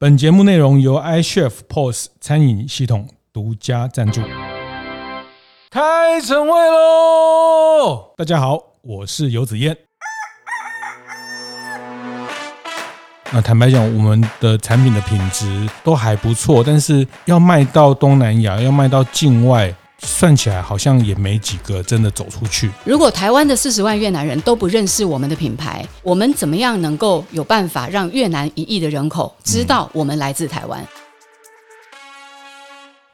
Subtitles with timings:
[0.00, 4.22] 本节目内容由 iChef POS 餐饮系统独家赞助。
[5.72, 8.14] 开晨会喽！
[8.16, 9.76] 大家好，我是游子燕。
[13.32, 19.74] 那坦白讲，我们的产品的品质都还不错，但是要卖到东南亚，要卖到境外。
[20.00, 22.70] 算起来好像也没几个真的走出去。
[22.84, 30.86] 如果台湾的四十万越南人都不认识我们的品牌，我们怎么样能够有办法让越南一亿的人口知道我们来自台湾？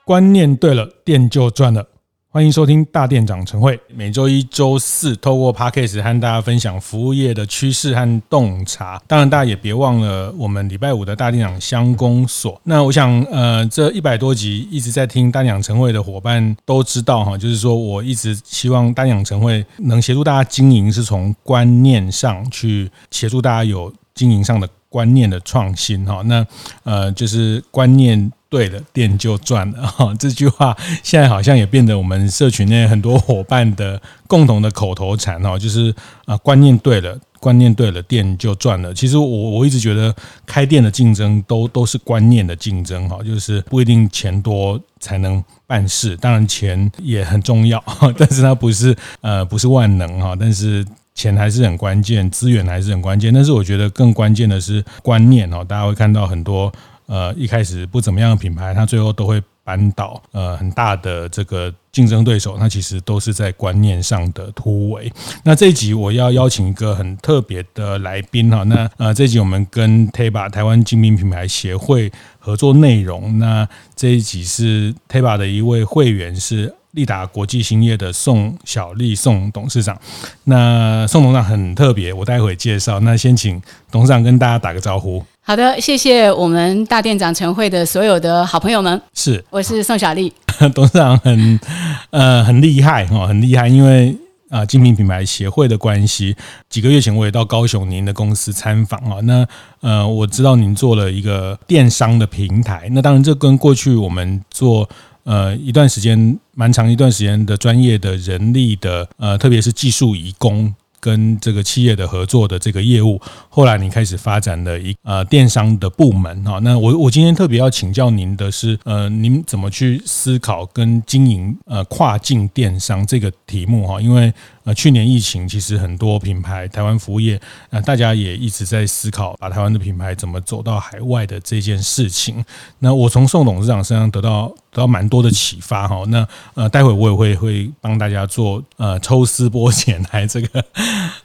[0.05, 1.87] 观念对了，店就赚了。
[2.35, 9.01] 欢迎收听大店长晨会，每周一、周四透过 Podcast 和大家分享服务业的趋势和洞察。
[9.07, 12.61] 当然，大家也别忘了我们礼拜五的大店长乡公所。
[12.65, 26.21] 那我想，呃，这一百多集一直在听大店长晨会的伙伴都知道哈，就是说我一直希望大店长晨会能协助大家经营，是从观念上去协助大家有经营上的观念的创新哈。
[26.25, 26.45] 那
[26.83, 28.33] 呃，就是观念。
[28.55, 30.15] 对了，店就赚了 哈。
[30.17, 35.93] 这句话现在好像也变得我们社群内很多伙伴的共同的口头禅哈，就是
[36.25, 38.95] 啊，观念对了，观念对了，店就赚了。
[38.95, 40.15] 其实我我一直觉得
[40.47, 47.83] 开店的竞争都都是观念的竞争哈，就是不一定钱多才能办事，当然钱也很重要，
[48.17, 53.35] 但是它不是呃不是万能哈，但是钱还是很关键，资源还是很关键。
[53.35, 56.73] 但是我觉得更关键的是观念哈，大家会看到很多。
[57.07, 62.57] 呃，一开始不怎么样的品牌，它最后都会扳倒呃很大的这个竞争对手。
[62.57, 65.13] 它其实都是在观念上的突围。
[65.43, 68.63] 那这一集我要邀请一个很特别的来宾哈。
[68.65, 73.39] 那呃，这一集我们跟 TABA 台湾精品品牌协会合作内容。
[73.39, 80.01] 那这一集是 TABA 的一位会员是立达国际兴业的宋小丽宋董事长。
[80.45, 83.01] 那宋董事长很特别，我待会介绍。
[83.01, 83.61] 那先请
[83.91, 85.23] 董事长跟大家打个招呼。
[85.47, 88.99] 好的，谢谢我们大店长晨会的所有的好朋友们。
[89.13, 90.33] 是，我是宋小丽。
[90.75, 91.61] 董事长很
[92.09, 94.17] 呃很厉害哈，很厉害，因为
[94.49, 96.35] 啊精品品牌协会的关系，
[96.71, 99.21] 几个月前我也到高雄您的公司参访啊。
[99.25, 99.47] 那
[99.83, 104.89] 呃我知道您做了一个电商的平台，那当然这跟过去我们做
[105.25, 110.75] 呃一段时间蛮长一段时间的专业的人力的呃特别是技术移工。
[111.05, 113.21] 跟这个企业的合作的这个业务，
[113.51, 116.59] 后来你开始发展了一呃电商的部门哈。
[116.63, 124.01] 那我我今天特别要请教您的是，呃，您怎么去思考跟经营呃跨境电商这个题目哈？
[124.01, 124.33] 因为
[124.65, 132.45] 呃去年疫情，其实很多品牌台湾服务业，呃大家也一直在思考把台湾的品牌怎么走到海外的这件事情。
[132.79, 136.03] 那我从宋董事长身上得到得到蛮多的启发哈。
[136.09, 140.65] 那呃待会我也会会帮大家做呃抽丝剥茧来这个。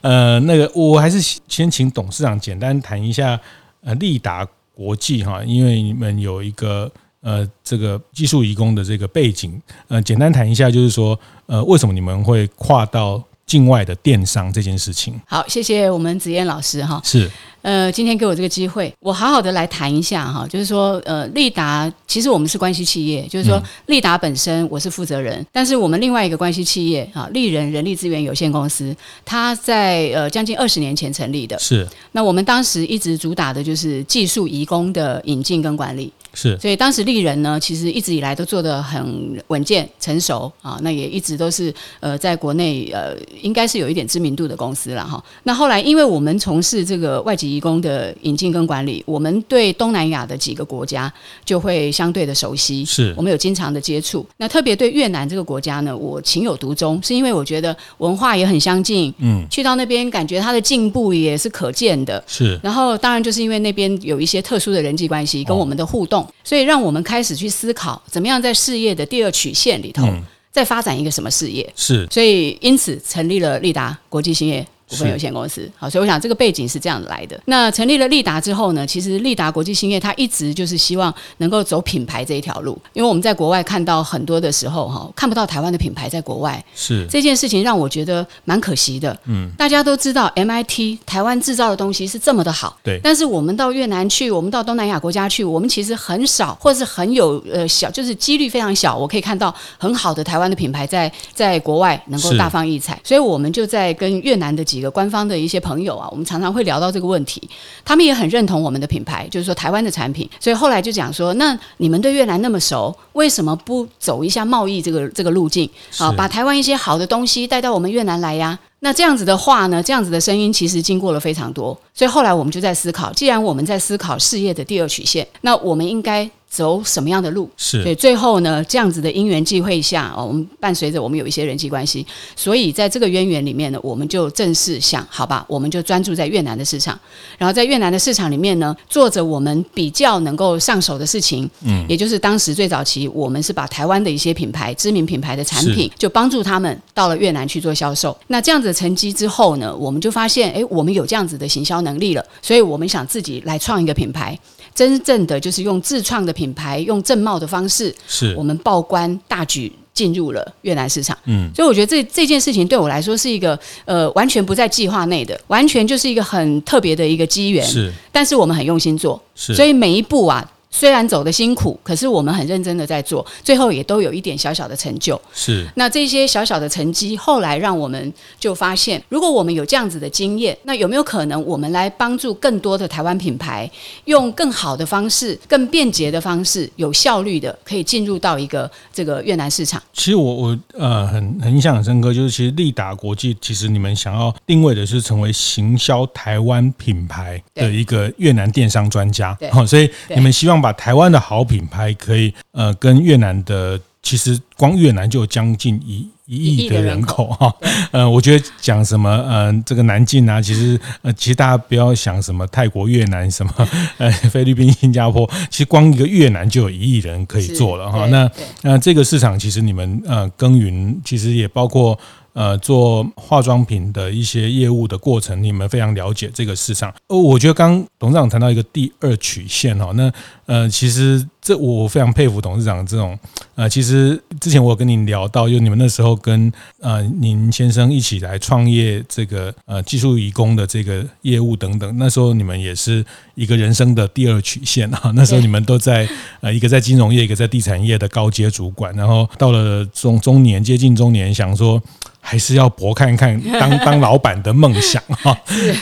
[0.02, 3.38] 呃，那个我还是先请董事长简单谈一下
[3.82, 6.90] 呃立达国际哈，因为你们有一个
[7.20, 15.20] 呃这个技术移工的这个背景，呃，简单谈一下，就是说呃为什么你们会跨到境外的电商这件事情？
[15.26, 17.00] 好，谢谢我们子燕老师哈。
[17.04, 17.28] 是。
[17.62, 31.86] 呃，今天给我这个机会，我好好的来谈一下哈，就是说，呃，利达其实我们是关系企业，就是说，利达本身我是负责人，但是我们另外一个关系企业啊，利人人力资源有限公司，它在呃将近二十年前成立的，是。
[32.12, 36.56] 那我们当时一直主打的就是技术移工的引进跟管理，是。
[36.58, 45.22] 所以当时丽人呢，其实一直以来都做得很稳健成熟啊，那也一直都是呃在国内呃应该是有一点知名度的公司了哈。
[45.42, 47.49] 那后来因为我们从事这个外籍。
[47.50, 51.12] 移工的引进跟管理，我们对东南亚的几个国家
[51.44, 54.24] 就会相对的熟悉，是我们有经常的接触。
[54.36, 62.58] 那特别对越南这个国家呢，我情有独钟，是因为我觉得文化也很相近，嗯，去到那边感觉它的进步也是可见的，是。
[62.62, 70.22] 然后当然就是因为那边有一些特殊的人际关系跟我们的互动，哦，所以让我们开始去思考，怎么样在事业的第二曲线里头，嗯，
[70.52, 72.06] 再发展一个什么事业，是。
[72.10, 74.66] 所以因此成立了利达国际兴业。
[74.90, 77.40] 股份有限公司，好，所以我想这个背景是这样来的。
[77.44, 87.06] 那成立了利达之后呢，其实利达国际兴业它一直就是希望能够走品牌这一条路，因为我们在国外看到很多的时候哈，看不到台湾的品牌在国外，是。
[87.08, 89.16] 这件事情让我觉得蛮可惜的。
[89.26, 105.60] 嗯，大家都知道 MIT 台湾制造的东西是这么的好，对，但是我们到越南去，我们到东南亚国家去，我们其实很少，或是很有呃小，就是几率非常小，我可以看到很好的台湾的品牌在在国外能够大放异彩，所以我们就在跟越南的几个官方的一些。
[105.60, 107.46] 朋友啊，我们常常会聊到这个问题，
[107.84, 110.28] 他们也很认同我们的品牌，就是说台湾的产品。
[110.40, 115.68] 所以后来就讲说，那你们对越南那么熟，为什么不走一下贸易这个这个路径
[115.98, 116.10] 啊？
[116.12, 118.58] 把台湾一些好的东西带到我们越南来呀？
[118.78, 126.28] 那这样子的话呢，这样子的声音其实经过了非常多，所以后来我们就在思考，既然我们在思考事业的第二曲线，那我们应该。
[126.50, 127.48] 走什么样的路？
[127.56, 132.04] 是所以，最后呢，这样子的因缘际会下，哦，我们伴随着我们有一些人际关系，
[132.34, 136.98] 所以在这个渊源里面呢，我们就正式想，好吧，我们就专注在越南的市场，
[137.38, 148.16] 然后在越南的市场里面呢，做着我们比较能够上手的事情，嗯，也就是当时最早期，我们是把台湾的一些品牌、知名品牌的产品，就帮助他们到了越南去做销售。
[148.26, 154.36] 那这样子的成绩之后呢，我们就发现，哎，我们有这样子的行销能力了，所以我们想自己来创一个品牌。
[154.74, 161.16] 真正的就是用自创的品牌，用正茂的方式，是我们报关大举进入了越南市场。
[161.26, 167.64] 嗯，所以我觉得这这件事情对我来说是一个呃完全不在计划内的，完全就是一个很特别的一个机缘。
[167.66, 170.50] 是，但是我们很用心做，是，所以每一步啊。
[170.72, 175.20] 虽然走的辛苦，可是我们很认真的在做，最后也都有一点小小的成就。
[175.34, 183.68] 是，那这些小小的成绩，后来让我们就发现，如果我们有这样子的经验，那有没有可能我们来帮助更多的台湾品牌，
[184.04, 189.82] 用更好的方式、更便捷的方式、有效率的，可以进入到一个这个越南市场？
[189.92, 200.59] 其实我我呃很很印象很深刻，就是其实利达国际，其实你们想要定位的是成为行销台湾品牌的一个越南电商专家，对，所以你们希望。
[200.60, 207.52] 把台湾的好品牌可以呃跟越南的，其实光越南就有将近一一亿的人口哈，
[207.90, 213.52] 呃，我觉得讲什么呃这个南进啊，其实呃其实大家不要想什么泰国、越南什么
[213.98, 218.06] 呃菲律宾、新加坡，其实光一个越南就有一亿人可以做了哈。
[218.06, 218.30] 那
[218.62, 221.98] 那这个市场其实你们呃耕耘，其实也包括。
[222.32, 226.94] 呃，做化妆品的一些业务的过程，你们非常了解这个市场。
[227.08, 230.12] 哦，我觉得刚董事长谈到一个第二曲线哈，那
[230.46, 233.18] 呃，其实这我非常佩服董事长这种
[233.54, 243.04] 呃，其实之前我有跟您聊到，就你们那时候跟呃您先生一起来创业这个呃技术移工的这个业务等等，那时候你们也是
[243.34, 245.10] 一个人生的第二曲线啊。
[245.16, 246.08] 那时候你们都在
[246.40, 251.82] 呃一个在金融业，一个在地产业的高阶主管，然后到了中中年接近中年，想说。
[252.20, 255.36] 还是要搏看看 当当老板的梦想哈。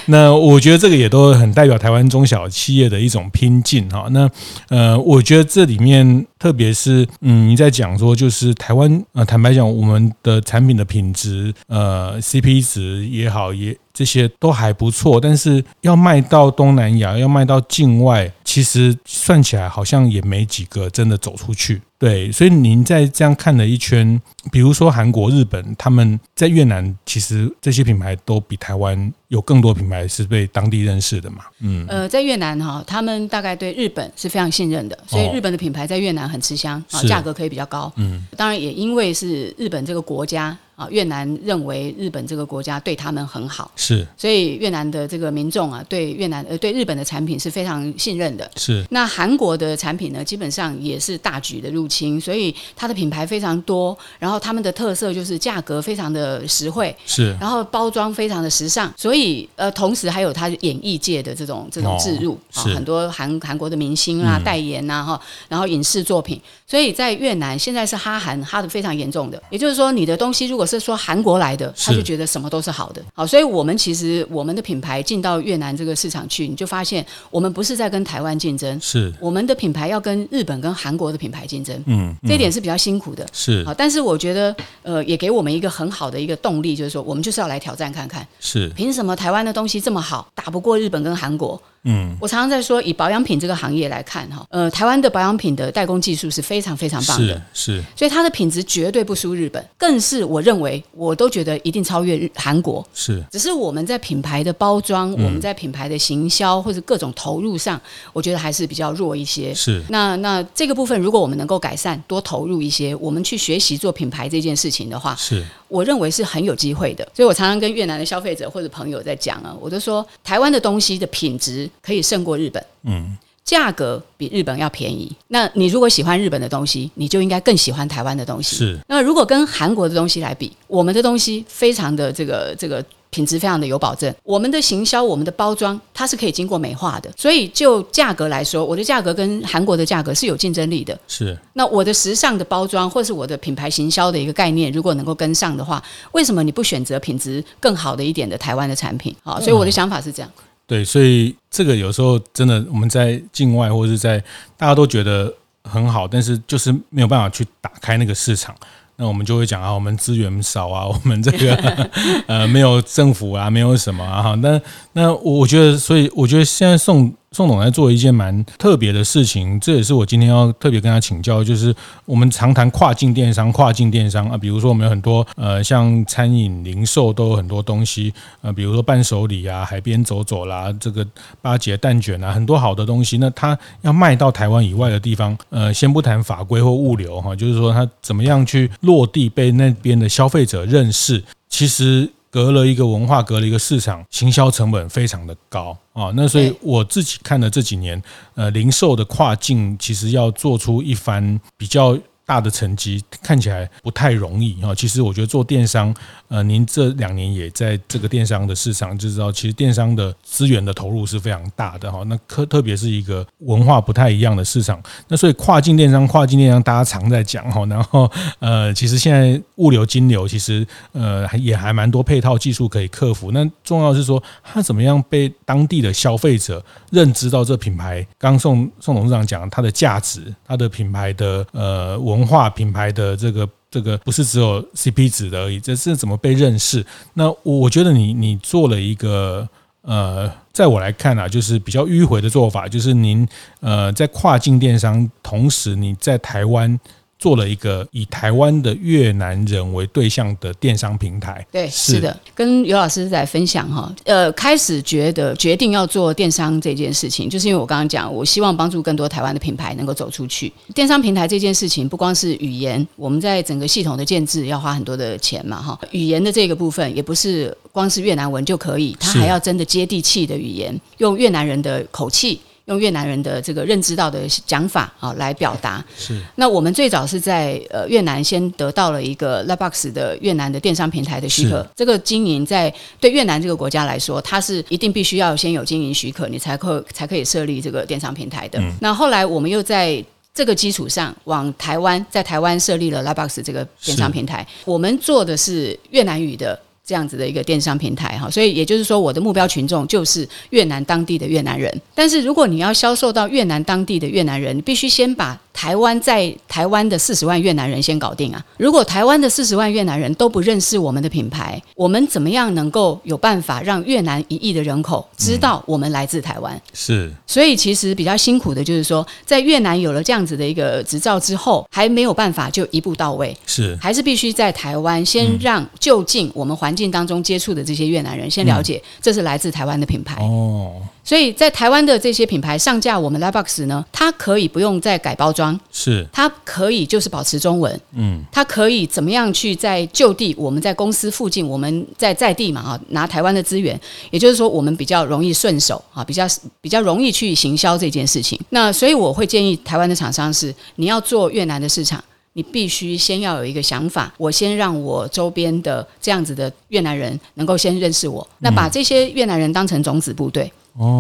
[0.07, 4.07] 那我觉得这个也都很代表台湾中小企业的一种拼劲哈。
[4.11, 4.31] 那
[4.69, 13.77] 呃，我觉得这里面特别是嗯，你在讲说就是台湾呃，坦白讲，我们的产品的品质呃，CP 值也好也。
[13.99, 21.83] 这些都还不错，但是要卖到东南亚，要卖到境外，其实算起来好像也没几个真的走出去。
[21.99, 31.45] 对，所以您在这样看了一圈，比如说韩国、日本，他们在越南，其实这些品牌都比台湾有更多品牌是被当地认识的嘛？
[31.61, 37.93] 嗯，呃，在越南哈，他们大概对日本是非常信任的，所以日本的品牌在越南很吃香啊，价格可以比较高。
[37.97, 40.57] 嗯，当然也因为是日本这个国家。
[40.79, 48.49] 啊，越南认为日本这个国家对他们很好，是，所以越南的这个民众啊，对越南呃对日本的产品是非常信任的。
[48.55, 73.03] 是，那韩国的产品呢，基本上也是大举的入侵，所以它的品牌非常多，然后他们的特色就是价格非常的实惠，是，然后包装非常的时尚，所以呃，同时还有它演艺界的这种这种置入啊，很多韩韩国的明星啊、代言呐哈，然后影视作品，所以在越南现在是哈韩哈的非常严重的，也就是说你的东西如果是说韩国来的，他就觉得什么都是好的。
[73.15, 81.83] 好，所以我们其实我们的品牌进到越南这个市场去，你就发现我们不是在跟台湾竞争，是我们的品牌要跟日本跟韩国的品牌竞争。
[81.87, 83.27] 嗯，这一点是比较辛苦的。
[83.33, 88.27] 是好，但是我觉得呃，也给我们一个很好的一个动力，就是说我们就是要来挑战看看。
[88.39, 91.61] 是凭什么台湾的东西这么好，打不过日本跟韩国？
[91.85, 107.81] 嗯，我常常在说，以保养品这个行业来看，哈，呃，台湾的保养品的代工技术是非常非常棒的，是，是，所以它的品质绝对不输日本，更是我认为，我都觉得一定超越日韩国，是，只是我们在品牌的包装，我们在品牌的行销或者各种投入上，
[108.13, 115.45] 我觉得还是比较弱一些，是，那那这个部分，如果我们能够改善，多投入一些，我们去学习做品牌这件事情的话，是。
[115.69, 125.11] 我认为是很有机会的，所以我常常跟越南的消费者或者朋友在讲啊，我就说台湾的东西的品质可以胜过日本，嗯，价格比日本要便宜。
[125.29, 128.57] 那你如果喜欢日本的东西，你就应该更喜欢台湾的东西。
[128.57, 128.79] 是。
[128.89, 132.85] 那如果跟韩国的东西来比，我们的东西非常的这个这个。
[133.11, 140.99] 品质非常的有保证，我们的行销、我们的包装，它是可以经过美化的，所以就价格来说，我的价格跟韩国的价格是有竞争力的。
[141.09, 149.15] 是，那我的时尚的包装，或是我的品牌行销的一个概念，如果能够跟上的话，为什么你不选择品质更好的一点的台湾的产品？
[149.23, 150.31] 好，所以我的想法是这样。
[150.37, 154.23] 嗯，对，所以这个有时候真的我们在境外或者是在
[154.57, 155.33] 大家都觉得
[155.65, 158.55] 很好，但是就是没有办法去打开那个市场。
[159.01, 161.55] 那我们就会讲啊，我们资源少啊，我们这个
[162.27, 164.61] 呃没有政府啊，没有什么啊，那
[164.99, 167.13] 那我觉得，所以我觉得现在宋。
[167.31, 171.73] 宋总在做一件蛮特别的事情，这也是我今天要特别跟他请教，就是
[172.07, 181.07] 我们常谈跨境电商，跨境电商啊，比如说我们有很多呃，像餐饮零售都有很多东西，呃，比如说伴手礼啊，海边走走啦，这个
[181.43, 192.11] 八节蛋卷啊，很多好的东西，那他要卖到台湾以外的地方，呃，先不谈法规或物流哈，就是说他怎么样去落地，被那边的消费者认识，其实。
[192.31, 196.13] 隔了一个文化，隔了一个市场，行销成本非常的高啊。
[196.15, 198.03] 那所以我自己看了这几年，
[198.35, 201.99] 呃，零售的跨境其实要做出一番比较。
[202.29, 205.95] 大的成绩看起来不太容易哈，其实我觉得做电商，
[206.29, 212.03] 呃，您这两年也在这个电商的市场就知道，其实电商的资源的投入是非常大的哈。
[212.05, 223.33] 那特特别是一个文化不太一样的市场，那所以跨境电商，跨境电商大家常在讲哈，然后呃，其实现在物流金流其实呃也还蛮多配套技术可以克服。
[223.33, 228.07] 那重要是说，它怎么样被当地的消费者认知到这品牌？
[228.19, 232.18] 刚宋宋董事长讲它的价值，它的品牌的呃文。
[232.19, 236.85] 文化品牌的这个这个不是只有 CP 值的而已，这是怎么被认识？
[237.15, 239.49] 那我觉得你你做了一个
[239.83, 243.27] 呃，在我来看啊，就是比较迂回的做法，就是您
[243.61, 246.79] 呃在跨境电商，同时你在台湾。
[247.19, 260.53] 做了一个以台湾的越南人为对象的电商平台，对，是的，跟尤老师在分享哈，呃，开始觉得决定要做电商这件事情，就是因为我刚刚讲，我希望帮助更多台湾的品牌能够走出去。
[260.75, 272.41] 电商平台这件事情，不光是语言，我们在整个系统的建制要花很多的钱嘛，哈，语言的这个部分也不是光是越南文就可以，它还要真的接地气的语言，用越南人的口气。
[272.69, 275.85] 用越南人的这个认知到的讲法啊来表达。
[275.97, 276.19] 是。
[276.37, 281.67] 那我们最早是在呃越南先得到了一个 Lightbox 的越南的电商平台的许可。
[281.75, 288.59] 这个经营在对越南这个国家来说，它是一定必须要先有经营许可，你才可才可以设立这个电商平台的。
[288.61, 288.73] 嗯。
[288.81, 294.47] 那后来我们又在这个基础上往台湾，在台湾设立了 Lightbox 这个电商平台。
[294.65, 296.59] 我们做的是越南语的。
[296.89, 301.71] 这样子的一个电商平台哈，所以也就是说，我的目标群众就是越南当地的越南人。
[301.95, 308.43] 但是如果你要销售到越南当地的越南人，你必须先把台湾在台湾的四十万越南人先搞定啊！
[308.57, 316.59] 如果台湾的四十万越南人都不认识我们的品牌，我们怎么样能够有办法让越南一亿的人口知道我们来自台湾？
[316.73, 330.77] 是，所以其实比较辛苦的就是说，在越南有了这样子的一个执照之后，还没有办法就一步到位，是，还是必须在台湾先让就近我们环境当中接触的这些越南人先了解，这是来自台湾的品牌哦。
[331.03, 343.79] 所以在台湾的这些品牌上架我们 Lightbox 呢，它可以不用再改包装，是它可以就是保持中文，嗯，它可以怎么样去在就地，我们在公司附近，我们在在地嘛啊，拿台湾的资源，
[344.11, 346.27] 也就是说我们比较容易顺手啊，比较
[346.61, 348.39] 比较容易去行销这件事情。
[348.51, 352.03] 那所以我会建议台湾的厂商是，你要做越南的市场，
[352.39, 360.49] 你必须先要有一个想法，我先让我周边的这样子的越南人能够先认识我，那把这些越南人当成种子部队。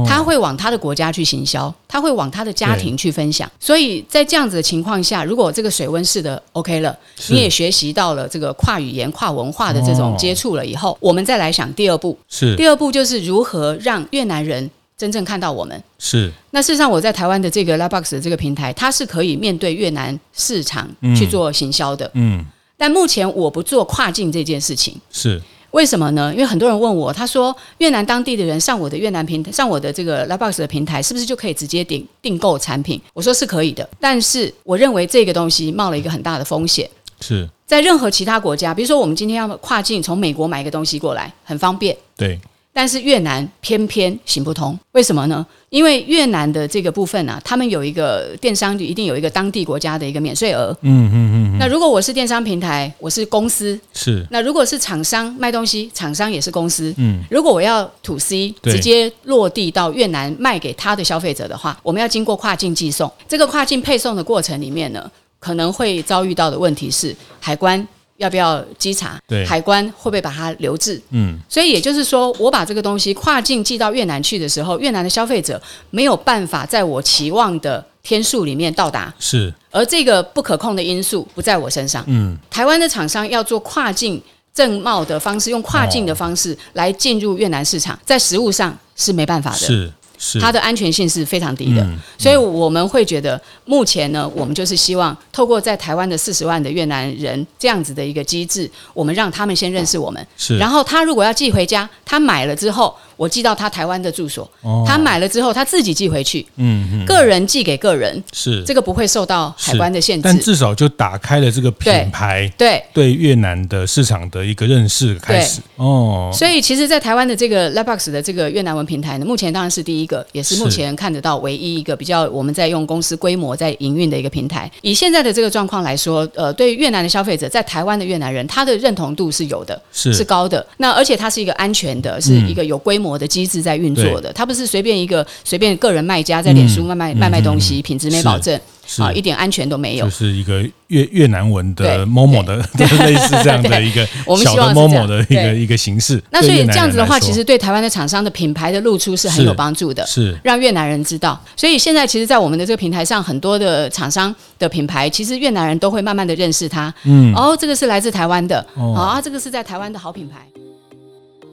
[0.04, 3.48] 他会往他的国家去行销，他会往他的家庭去分享。
[3.60, 12.18] 所以在这样子的情况下，如果这个水温试的 OK 了，你也学习到了这个跨语言、跨文化的这种接触了以后，我们再来想第二步。
[12.28, 15.82] 是第二步就是如何让越南人真正看到我们。
[15.98, 20.86] 是那事实上，我在台湾的这个 Lightbox 的这个平台，它是可以面对越南市场
[21.16, 22.10] 去做行销的。
[22.14, 22.44] 嗯，
[22.76, 25.00] 但目前我不做跨境这件事情。
[25.10, 25.40] 是。
[25.70, 26.32] 为什么呢？
[26.32, 32.98] 因为很多人问我，他说越南当地的人上我的越南平台，上我的这个 Lightbox 的平台，是不是就可以直接订订购产品？
[33.12, 36.88] 我说是可以的，但是我认为这个东西冒了一个很大的风险。
[37.20, 41.94] 是在任何其他国家，比如说我们今天要跨境从美国买一个东西过来，很方便。
[42.16, 42.40] 对。
[42.72, 45.44] 但是越南偏偏行不通，为什么呢？
[45.70, 50.74] 因为越南的这个部分啊，他们有一个电商就一定有一个当地国家的一个免税额。
[50.82, 51.58] 嗯嗯嗯。
[51.58, 53.78] 那如果我是电商平台，我是公司。
[53.92, 54.24] 是。
[54.30, 56.94] 那如果是厂商卖东西，厂商也是公司。
[56.96, 57.22] 嗯。
[57.30, 63.10] 如果我要 to C 直接落地到越南卖给他的消费者的话，我们要经过跨境寄送。
[63.26, 67.86] 这个跨境配送的过程里面呢，可能会遭遇到的问题是海关。
[68.18, 69.18] 要不要稽查？
[69.26, 71.00] 对，海关会不会把它留置？
[71.10, 75.60] 嗯，所以也就是说，我把这个东西跨境寄到越南去的时候，越南的消费者
[75.90, 79.12] 没有办法在我期望的天数里面到达。
[79.18, 82.04] 是，而这个不可控的因素不在我身上。
[82.08, 84.20] 嗯，台湾的厂商要做跨境
[84.52, 89.58] 正贸的方式，用跨境的方式来进入越南市场，在实物上是没办法的。
[89.58, 89.92] 是。
[90.18, 91.86] 是它的安全性是非常低的。
[92.18, 100.26] 所以我们会觉得，目前呢，我们就是希望透过在台湾的四十万的越南人这样子的一个机制，我们让他们先认识我们。
[100.36, 104.50] 是，然后他如果要寄回家，他买了之后，我寄到他台湾的住所。
[104.62, 106.46] 哦、他买了之后，他自己寄回去。
[106.56, 110.22] 嗯嗯，个人寄给个人，是这个不会受到海关的限制。
[110.22, 115.60] 但至少就打开了这个品牌对对越南的市场的一个认识开始。
[115.76, 124.70] 哦，所以其实，在台湾的这个 Lightbox 的这个越南文平台呢，目前当然是第一个，也是目前看得到唯一一个比较我们在用公司规模在营运的一个平台。
[124.82, 130.64] 以现在的这个状况来说，呃，对越南的消费者，在台湾的越南人，他的认同度是有的，是是高的。
[130.78, 138.58] 那而且它是一个安全的，是一个有规模的机制在运作的，它不是随便一个随便个人卖家在脸书卖卖卖卖东西，品质没保证。
[138.96, 142.56] 啊，一点安全都没有，就是一个越越南文的 Momo 的，
[143.04, 144.02] 类似这样的 一个
[144.42, 146.18] 小的 Momo 的一个一个形式。
[146.30, 151.38] 那所以这样子的话，其实对台湾的厂商的品牌的露出是很有帮助的，是让越南人知道。
[151.54, 156.92] 所以现在其实，在我们的这个平台上，很多的厂商的品牌，其实越南人都会慢慢的认识它。
[157.04, 160.38] 嗯，哦，这个是来自台湾的，哦啊，这个是在台湾的好品牌。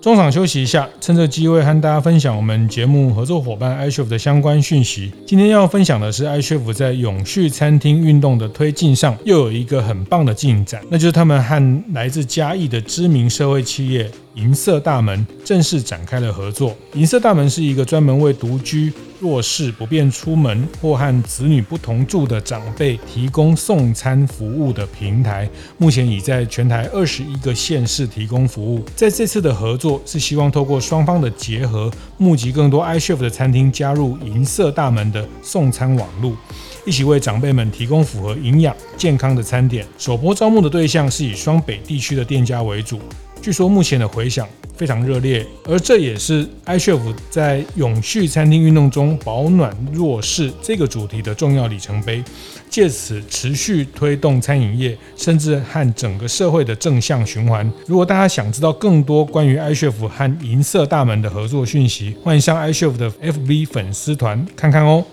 [0.06, 5.12] 中场休息一下，趁着机会和大家分享我们节目合作伙伴 iChef 的相关讯息。
[5.26, 14.08] 今天要分享的是 iChef 在永续餐厅运动的推进上又有一个很棒的进展，那就是他们和来自嘉义的知名社会企业。
[14.36, 16.76] 银色大门正式展开了合作。
[16.94, 25.50] 银色大门是一个专门为独居、弱势、不便出门或和子女不同住的长辈提供送餐服务的平台。
[25.78, 28.84] 目前已在全台二十一个县市提供服务。
[28.96, 36.36] 在这次的合作是希望透过双方的结合，募集更多 iChef 的餐厅加入银色大门的送餐网路，
[36.86, 39.86] 一起为长辈们提供符合营养、健康的餐点。
[39.98, 43.00] 首波招募的对象是以双北地区的店家为主。
[43.46, 47.00] 据说目前的回响非常热烈，而这也是 iChef
[47.30, 52.24] 在永续餐厅运动中保暖弱势这个主题的重要里程碑，
[52.72, 57.72] 借此持续推动餐饮业，甚至和整个社会的正向循环。
[57.86, 65.06] 如果大家想知道更多关于 iChef 和银色大门的合作讯息，欢迎上 iChef 的 FB 粉丝团看看哦。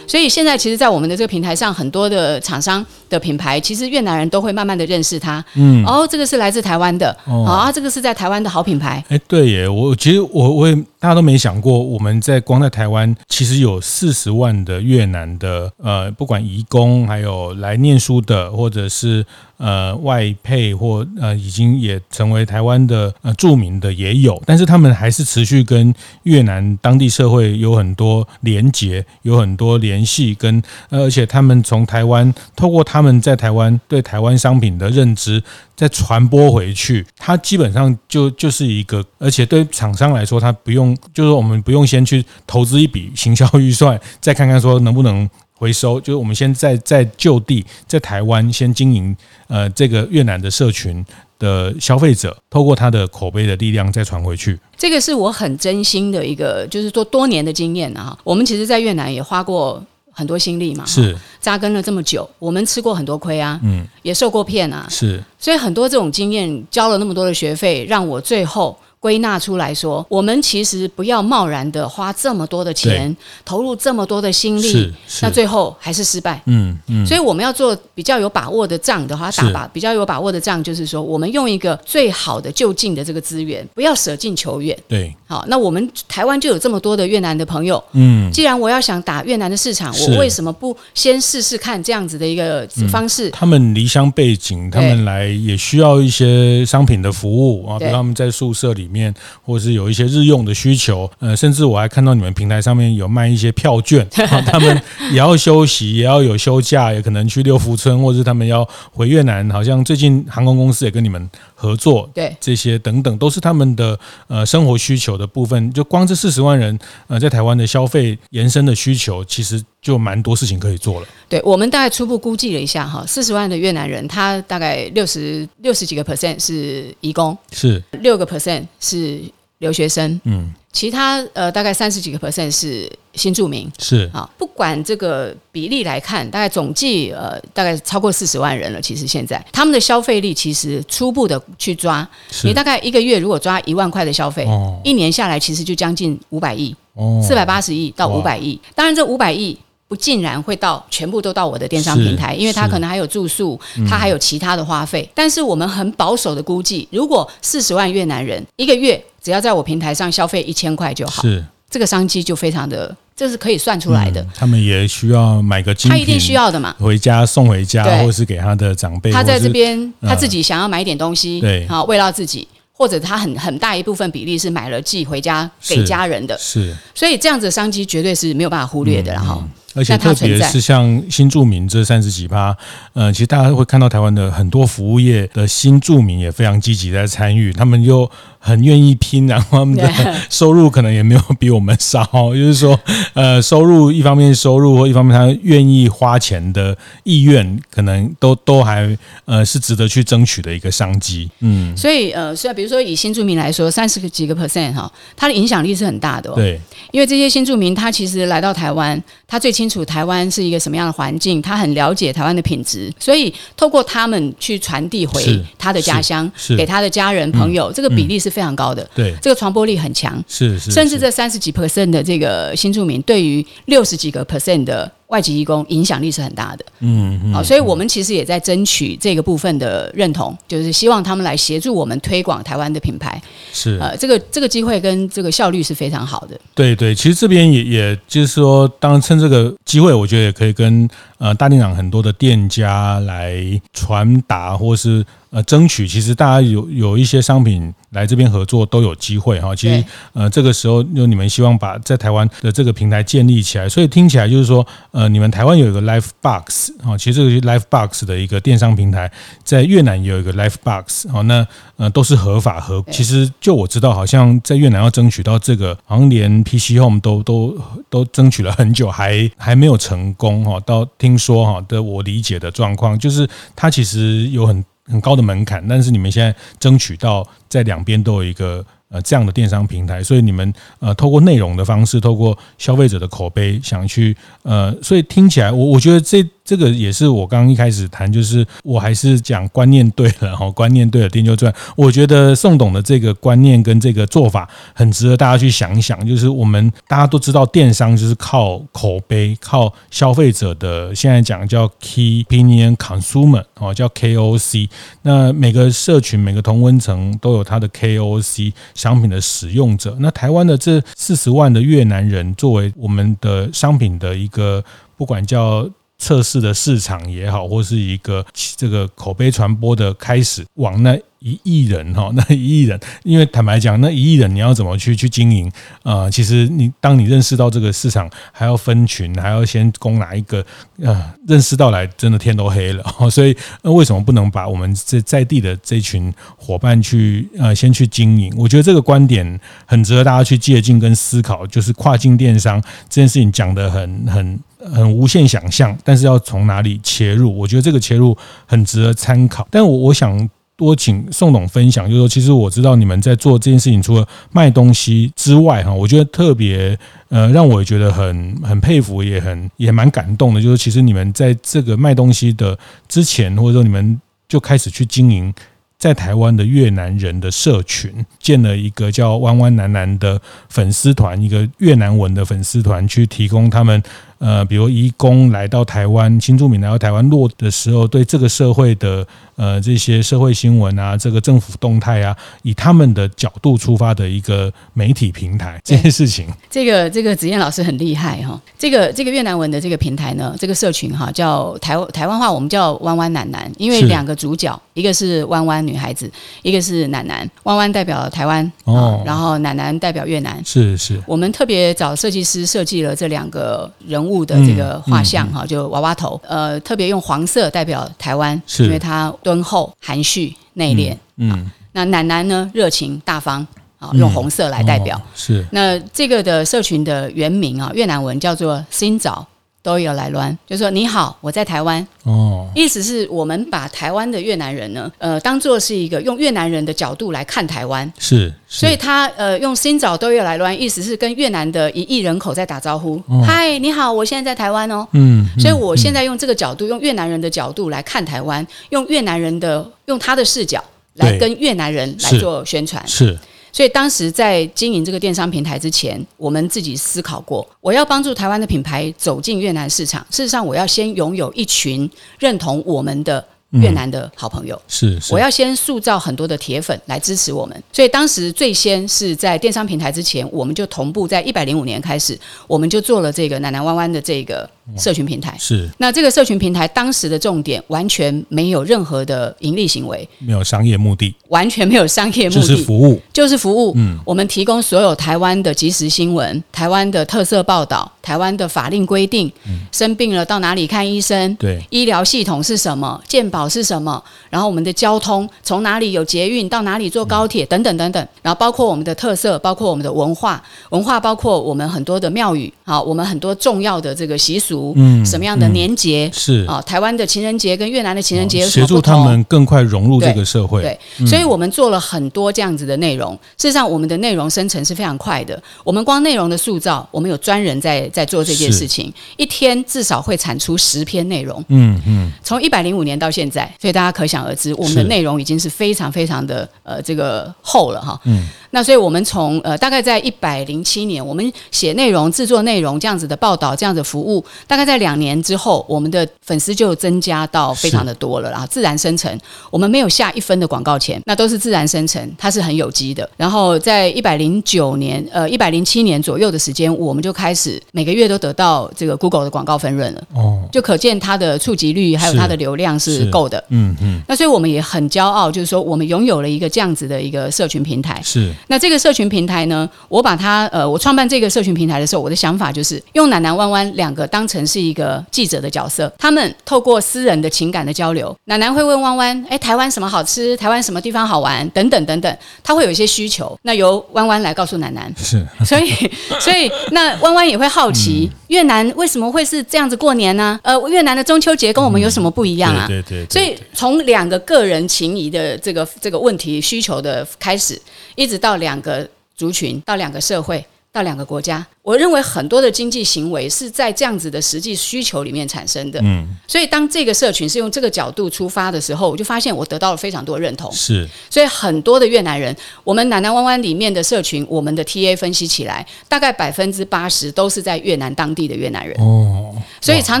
[0.08, 5.44] 所以现在，其实，在我们的这个平台上，很多的厂商的品牌，其实越南人都会慢慢的认识它。
[5.54, 9.04] 嗯，哦，这个是来自台湾的，哦，啊，这个是在台湾的好品牌。
[9.08, 19.24] 哎，对耶，我其实我我也大家都没想过，我们在光在台湾，其实有四十万的越南的呃，不管移工，还有来念书的，或者是。
[19.58, 25.94] 呃，外配或呃，已经也成为台湾的呃著名的也有，但是他们还是持续跟
[26.24, 35.42] 越南当地社会有很多连结，有很多联系，跟呃，而且他们从台湾透过他他们在台湾对台湾商品的认知，
[35.74, 45.28] 再传播回去，它基本上就就是一个，而且对厂商来说，它不用，就是我们不用先去投资一笔行销预算，再看看说能不能。
[45.54, 51.06] 回收就是我们先在在就地在台湾先经营，呃，这个越南的社群
[51.38, 54.58] 的消费者，透过他的口碑的力量再传回去。
[54.76, 58.18] 这个是我很真心的一个，就是做多年的经验啊。
[58.24, 59.80] 我们其实，在越南也花过
[60.12, 65.22] 很多心力嘛，是扎根了这么久，我们吃过很多亏啊，嗯，也受过骗啊，是。
[65.38, 68.78] 所以很多这种经验，交了那么多的学费，让我最后。
[69.02, 76.40] 归纳出来说，我们其实不要贸然的花这么多的钱，投入这么多的心力，那最后还是失败。
[76.46, 84.78] 嗯嗯，所以我们要做比较有把握的仗的话，打把比较有把握的仗，就是说，我们用一个最好的就近的这个资源，不要舍近求远。
[84.86, 87.82] 对，好，那我们台湾就有这么多的越南的朋友。
[87.94, 93.28] 嗯，既然我要想打越南的市场，我为什么不先试试看这样子的一个方式？
[93.30, 98.88] 他们离乡背景，他们来也需要一些商品的服务啊，比如他们在宿舍里。
[98.92, 104.06] 面或者是有一些日用的需求，呃，甚至我还看到你们平台上面有卖一些票券，
[104.46, 111.30] 他们也要休息，也要有休假，也可能去六福村，或者是他们要回越南，好像最近航空公司也跟你们
[111.62, 113.96] 合作，对，这些等等都是他们的
[114.26, 115.72] 呃生活需求的部分。
[115.72, 121.06] 就光这四十万人呃在台湾的消费延伸的需求，其实就蛮多事情可以做了。
[121.28, 129.20] 对，我们大概初步估计了一下哈，四十万的越南人，他大概六十六十几个 percent 是移工，是六个 percent 是
[129.58, 138.80] 留学生，嗯，其他呃大概三十几个 percent 是新住民，是啊，不管这个比例来看，大概总计呃大概超过四十万人了。
[138.80, 142.06] 其实现在他们的消费力，其实初步的去抓，
[142.44, 148.60] 你大概一个月如果抓一万块的消费，哦，一年下来其实就将近五百亿，哦，四百八十亿到五百亿。
[148.74, 149.58] 当然这五百亿。
[149.88, 155.06] 不尽然会到全部都到我的电商平台，因为他可能还有住宿，他还有其他的花费。
[155.12, 162.96] 但是我们很保守的估计，如果四十万越南人一个月只要在我平台上消费一千块就好，是这个商机就非常的。
[163.14, 164.20] 这是可以算出来的。
[164.20, 169.10] 嗯、他们也需要买个精品，他一定需要的嘛，回家送回家，或者是给他的长辈。
[169.10, 176.70] 他在这边，他自己想要买一点东西，对，好慰劳自己，或者他很很大一部分比例是买了寄回家给家人的，是。
[176.70, 179.44] 是所以这样子的商机绝对是没有办法忽略的，然后、嗯。
[179.44, 182.56] 嗯而且特别是像新住民这三十几趴，
[182.92, 189.90] 呃，其实大家会看到台湾的很多服务业的新住民也非常积极在参与，他们又很愿意拼，然后他们的
[190.28, 192.04] 收入可能也没有比我们少，
[192.34, 192.78] 就是说，
[193.14, 201.30] 呃，收入一方面收入或一方面他愿意花钱的意愿，可能都都还呃是值得去争取的一个商机。
[201.40, 206.34] 嗯，所以呃，虽然比如说以新住民来说，三十个几个 percent 哈，它的影响力是很大的哦。
[206.34, 218.82] 对，因为这些新住民他其实来到台湾，他最清楚台湾是一个什么样的环境，他很了解台湾的品质，所以透过他们去传递回他的家乡，给他的家人朋友，嗯、这个比例是非常高的。
[218.92, 220.20] 对、嗯，这个传播力很强。
[220.26, 224.90] 是是，甚至这三十几 percent 的这个新住民，对于六十几个 percent 的。
[225.12, 233.20] 外籍义工影响力是很大的，嗯，嗯，好，所以我们其实也在争取这个部分的认同，就是希望他们来协助我们推广台湾的品牌，
[233.52, 236.40] 是，呃，这个这个机会跟这个效率是非常好的。
[236.54, 243.36] 对对，其实这边也也就是说，当然趁这个机会，我觉得也可以跟呃大店长很多的店家来
[243.74, 245.04] 传达，或是。
[245.32, 249.56] 呃，争取其实大家有有一些商品来这边合作都有机会哈。
[249.56, 259.10] 其实呃，这个时候就你们希望把在台湾的这个平台建立起来，所以听起来就是说，呃，你们台湾有一个 Life Box 啊，其实这个 Life Box 的一个电商平台，
[259.42, 261.46] 在越南也有一个 Life Box 啊，那
[261.78, 262.84] 呃都是合法合。
[262.90, 270.60] 其实就我知道，好像在越南要争取到这个，好像连 PC Home 都都都争取了很久，还还没有成功哈。
[270.60, 274.62] 到听说哈的我理解的状况，就是它其实有很。
[274.92, 286.22] 很高的门槛，但是你们现在争取到在两边都有一个呃这样的电商平台，所以你们呃透过内容的方式，透过消费者的口碑，想去呃，所以听起来我我觉得这。
[286.44, 291.52] 这个也是我刚刚一开始谈，就是我还是讲观念对了哈，观念对了，店就赚。
[291.76, 296.04] 我觉得宋董的这个观念跟这个做法很值得大家去想一想。
[296.06, 304.68] 就是我们大家都知道，电商就是靠口碑，靠消费者的现在讲叫 Key Opinion Consumer 哦，叫 KOC。
[305.02, 309.96] 那每个社群、每个同温层都有它的 KOC 商品的使用者。
[310.00, 314.64] 那台湾的这四十万的越南人，作为我们的商品的一个，
[314.96, 315.70] 不管叫。
[316.02, 325.48] 测试的市场也好，或是一个这个口碑传播的开始，往那一亿人哈， 那一亿人，因为坦白讲，那一亿人你要怎么去去经营
[325.84, 326.10] 啊？
[326.10, 330.44] 其实你当你认识到这个市场，还要分群，还要先攻哪一个
[330.84, 331.14] 啊？
[331.28, 332.84] 认识到来，真的天都黑了。
[333.08, 338.34] 所以，那为什么不能把我们这在地的这群伙伴去呃先去经营？
[338.36, 341.46] 我觉得这个观点很值得大家去借鉴跟思考。
[341.46, 344.40] 就是跨境电商这件事情讲得很很。
[344.70, 347.36] 很无限想象，但是要从哪里切入？
[347.36, 349.46] 我觉得这个切入很值得参考。
[349.50, 360.40] 但我我想多请宋董分享，就是说，其实我知道你们在做这件事情，除了卖东西之外，哈，我觉得特别呃，让我觉得很很佩服，也很也蛮感动的。
[360.40, 365.32] 就是其实你们在这个卖东西的之前，或者说你们就开始去经营。
[365.78, 373.82] 在台湾的越南人的社群建了一个叫“弯弯南南”的粉丝团，一个越南文的粉丝团，去提供他们
[374.22, 379.04] 呃，比如移工来到台湾、新住民来到台湾落的时候，对这个社会的
[379.34, 385.60] 呃这些社会新闻啊，这个政府动态啊，以他们的角度出发的一个媒体平台。
[385.64, 388.40] 这件事情，这个这个子燕老师很厉害哈。
[388.56, 396.08] 这个这个越南文的这个平台呢，这个社群哈叫台台湾话，我们叫“弯弯男男”，因为两个主角，一个是弯弯女孩子，
[396.42, 400.40] 一个是男男，弯弯代表台湾哦，然后男男代表越南。
[400.44, 406.20] 是是，我们特别找设计师设计了这两个人物的这个画像哈，就娃娃头。
[406.26, 410.94] 呃，特别用黄色代表台湾，是因为它敦厚、含蓄、内敛。
[411.16, 413.46] 嗯，那奶奶呢，热情大方
[413.78, 415.00] 啊，用红色来代表。
[415.14, 419.24] 是，那这个的社群的原名啊，越南文叫做 “Xin chào”。
[419.62, 421.86] 都有来乱，就说你好，我在台湾。
[422.02, 427.90] 哦，意思是我们把台湾的越南人呢，呃，当做是一个用越南人的角度来看台湾。
[427.96, 433.00] 是，是所以他呃用新早都有来乱，意思是跟越南的一亿人口在打招呼。
[433.24, 434.84] 嗨、哦，你好，我现在在台湾哦。
[434.92, 440.62] 嗯，所以我现在用这个角度，用越南人的角度来看台湾，用越南人的用他的视角
[440.94, 442.82] 来跟越南人来做宣传。
[442.86, 443.06] 是。
[443.06, 443.18] 是
[443.52, 450.04] 所以当时在经营这个电商平台之前，我们自己思考过，我要帮助台湾的品牌走进越南市场。
[450.10, 451.88] 事实上，我要先拥有一群
[452.18, 454.60] 认同我们的越南的好朋友。
[454.66, 457.62] 是，是，我要先塑造很多的铁粉来支持我们。
[457.70, 465.36] 所以当时最先是在电商平台之前，我们就同步在一百零五年开始，我们就做了这个南南湾湾的这个社群平台。
[465.38, 473.72] 是，那这个社群平台当时的重点完全没有任何的盈利行为，没有商业目的，完全没有商业目的，就是服务，就是服务。
[473.76, 498.44] 嗯，我们提供所有台湾的即时新闻、台湾的特色报道、台湾的法令规定，嗯、生病了到哪里看医生，对，医疗系统是什么，健保是什么，然后我们的交通从哪里有捷运到哪里坐高铁、嗯、等等等等，然后包括我们的特色，包括我们的文化，文化包括我们很多的庙宇，好，我们很多重要的这个习俗，嗯，什么样的年节、嗯、是啊，台湾的情人节跟越南的情人节？
[498.46, 503.14] 协助他们更快融入这个社会，对，对，所以我们做了很多这样子的内容。
[503.38, 505.40] 事实上，我们的内容生成是非常快的。
[505.64, 511.42] 我们光内容的塑造，我们有专人在在做这件事情，一天至少会产出十篇内容。
[511.48, 518.00] 嗯嗯，从一百零五年到现在，所以大家可想而知，我们的内容已经是非常非常的呃这个厚了哈。
[518.04, 518.28] 嗯。
[518.54, 529.18] 那所以，我们从呃大概在一百零七年，我们写内容、制作内容这样子的报道、这样子的服务，大概在两年之后，我们的粉丝就增加到非常的多了，然后自然生成，
[529.50, 533.08] 我们没有下一分的广告钱，那都是自然生成，它是很有机的。
[533.16, 544.02] 然后在一百零九年，呃一百零七年左右的时间，我们就开始每个月都得到这个 Google 的广告分润了，哦，就可见它的触及率还有它的流量是够的，嗯嗯。
[544.06, 548.30] 那所以我们也很骄傲，就是说我们拥有了一个这样子的一个社群平台，是。
[548.48, 560.36] 那这个社群平台呢，我把它呃，我创办这个社群平台的时候，我的想法就是用奶奶弯弯两个当成是一个记者的角色，他们透过私人的情感的交流，奶奶会问弯弯，哎，台湾什么好吃？
[560.36, 561.48] 台湾什么地方好玩？
[561.50, 565.72] 等等等等，他会有一些需求，那由弯弯来告诉奶奶，是， 所以
[566.20, 570.38] 所以那弯弯也会好奇、嗯、越南为什么会是这样子过年呢？
[570.42, 572.66] 呃，越南的中秋节跟我们有什么不一样啊？
[572.66, 577.60] 嗯、对，对，对，对对，所以从两个个人情谊的这个这个问题需求的开始，
[577.94, 578.88] 一直到两个。
[579.14, 585.78] 族群到两个社会，到两个国家，我认为很多的经济行为是在这样子的实际需求里面产生的。
[585.84, 590.50] 嗯，所以当这个社群是用这个角度出发的时候，我就发现我得到了非常多认同。
[590.50, 598.74] 是，所以很多的越南人，我们南南湾湾里面的社群，我们的 TA 分析起来，大概百分之八十都是在越南当地的越南人。
[598.80, 600.00] 哦，所以常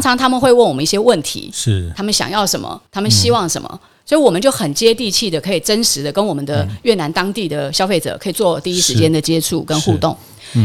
[0.00, 3.68] 常他们会问我们一些问题，是他们想要什么，他们希望什么。
[3.70, 10.16] 嗯所以我们就很接地气的，可以真实的跟我们的越南当地的消费者可以做第一时间的接触跟互动。